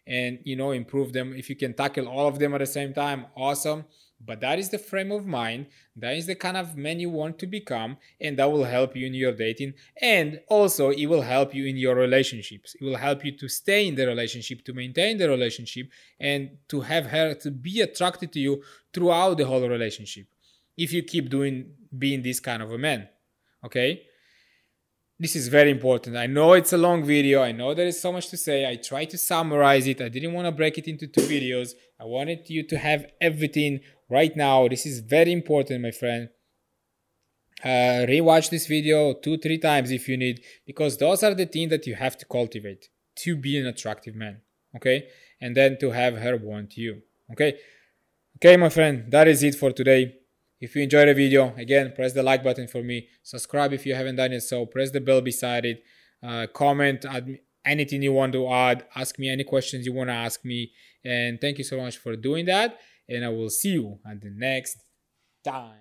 and 0.07 0.38
you 0.45 0.57
know 0.57 0.73
improve 0.73 1.12
them 1.12 1.33
if 1.35 1.49
you 1.49 1.57
can 1.57 1.75
tackle 1.75 2.09
all 2.09 2.27
of 2.27 2.38
them 2.38 2.55
at 2.55 2.59
the 2.59 2.67
same 2.67 2.93
time 2.93 3.27
awesome 3.37 3.85
but 4.25 4.41
that 4.41 4.59
is 4.59 4.69
the 4.71 4.79
frame 4.79 5.11
of 5.11 5.27
mind 5.27 5.67
that 5.97 6.17
is 6.17 6.27
the 6.27 6.35
kind 6.35 6.57
of 6.57 6.77
man 6.77 7.01
you 7.01 7.11
want 7.11 7.39
to 7.39 7.47
become 7.47 7.97
and 8.21 8.39
that 8.39 8.51
will 8.51 8.65
help 8.65 8.95
you 8.97 9.07
in 9.07 9.15
your 9.15 9.33
dating 9.33 9.73
and 10.01 10.41
also 10.49 10.91
it 10.91 11.07
will 11.07 11.23
help 11.23 11.55
you 11.55 11.67
in 11.67 11.77
your 11.77 11.95
relationships 11.95 12.75
it 12.81 12.85
will 12.85 12.97
help 12.97 13.25
you 13.25 13.37
to 13.37 13.49
stay 13.49 13.87
in 13.87 13.95
the 13.95 14.07
relationship 14.07 14.65
to 14.65 14.73
maintain 14.73 15.19
the 15.19 15.29
relationship 15.29 15.87
and 16.21 16.51
to 16.69 16.81
have 16.81 17.07
her 17.07 17.35
to 17.35 17.51
be 17.51 17.81
attracted 17.81 18.33
to 18.33 18.41
you 18.41 18.63
throughout 18.93 19.37
the 19.37 19.47
whole 19.47 19.69
relationship 19.69 20.27
if 20.77 20.93
you 20.93 21.03
keep 21.03 21.29
doing 21.29 21.73
being 21.99 22.23
this 22.23 22.41
kind 22.41 22.63
of 22.63 22.71
a 22.73 22.79
man 22.79 23.09
okay 23.65 24.03
this 25.23 25.37
is 25.37 25.47
very 25.47 25.71
important. 25.71 26.17
I 26.17 26.27
know 26.27 26.55
it's 26.55 26.73
a 26.73 26.77
long 26.77 27.05
video. 27.05 27.43
I 27.43 27.53
know 27.53 27.75
there 27.75 27.87
is 27.87 28.01
so 28.01 28.11
much 28.11 28.29
to 28.31 28.37
say. 28.37 28.69
I 28.69 28.75
tried 28.75 29.11
to 29.11 29.19
summarize 29.19 29.87
it. 29.87 30.01
I 30.01 30.09
didn't 30.09 30.33
want 30.33 30.47
to 30.47 30.53
break 30.53 30.79
it 30.79 30.89
into 30.89 31.07
two 31.07 31.21
videos. 31.21 31.75
I 32.01 32.05
wanted 32.07 32.51
you 32.51 32.67
to 32.67 32.77
have 32.77 33.07
everything 33.21 33.81
right 34.12 34.37
now. 34.37 34.68
This 34.68 34.85
is 34.85 35.01
very 35.01 35.33
important, 35.33 35.83
my 35.83 35.90
friend. 35.90 36.29
Uh, 37.64 38.05
rewatch 38.12 38.51
this 38.51 38.66
video 38.66 39.14
two, 39.14 39.38
three 39.38 39.59
times 39.59 39.90
if 39.90 40.09
you 40.09 40.16
need, 40.16 40.42
because 40.66 40.98
those 40.98 41.22
are 41.22 41.35
the 41.35 41.46
things 41.46 41.70
that 41.70 41.87
you 41.87 41.94
have 41.94 42.18
to 42.18 42.27
cultivate 42.27 42.88
to 43.16 43.37
be 43.37 43.59
an 43.59 43.66
attractive 43.66 44.14
man. 44.14 44.40
Okay. 44.77 45.09
And 45.40 45.57
then 45.57 45.79
to 45.81 45.90
have 45.90 46.16
her 46.18 46.37
want 46.37 46.77
you. 46.77 47.03
Okay. 47.33 47.59
Okay, 48.37 48.57
my 48.57 48.68
friend, 48.68 49.11
that 49.11 49.29
is 49.29 49.42
it 49.42 49.55
for 49.55 49.70
today. 49.72 50.16
If 50.61 50.77
you 50.77 50.83
enjoyed 50.83 51.09
the 51.09 51.14
video, 51.14 51.55
again, 51.57 51.92
press 51.94 52.12
the 52.12 52.22
like 52.22 52.42
button 52.42 52.68
for 52.68 52.83
me. 52.83 53.09
Subscribe 53.22 53.72
if 53.72 53.87
you 53.87 53.94
haven't 53.94 54.16
done 54.16 54.33
it 54.33 54.42
so. 54.42 54.66
Press 54.66 54.90
the 54.90 55.01
bell 55.01 55.20
beside 55.20 55.64
it. 55.64 55.83
Uh, 56.22 56.46
comment, 56.53 57.05
anything 57.64 58.03
you 58.03 58.12
want 58.12 58.33
to 58.33 58.48
add. 58.48 58.85
Ask 58.94 59.18
me 59.18 59.29
any 59.29 59.44
questions 59.44 59.87
you 59.87 59.92
want 59.92 60.09
to 60.09 60.14
ask 60.14 60.44
me. 60.44 60.72
And 61.05 61.40
thank 61.40 61.59
you 61.59 61.64
so 61.64 61.79
much 61.81 61.96
for 61.98 62.14
doing 62.16 62.46
that. 62.46 62.79
And 63.12 63.25
I 63.27 63.29
will 63.29 63.51
see 63.51 63.72
you 63.72 63.98
at 64.07 64.22
the 64.22 64.31
next 64.35 64.79
time. 65.44 65.81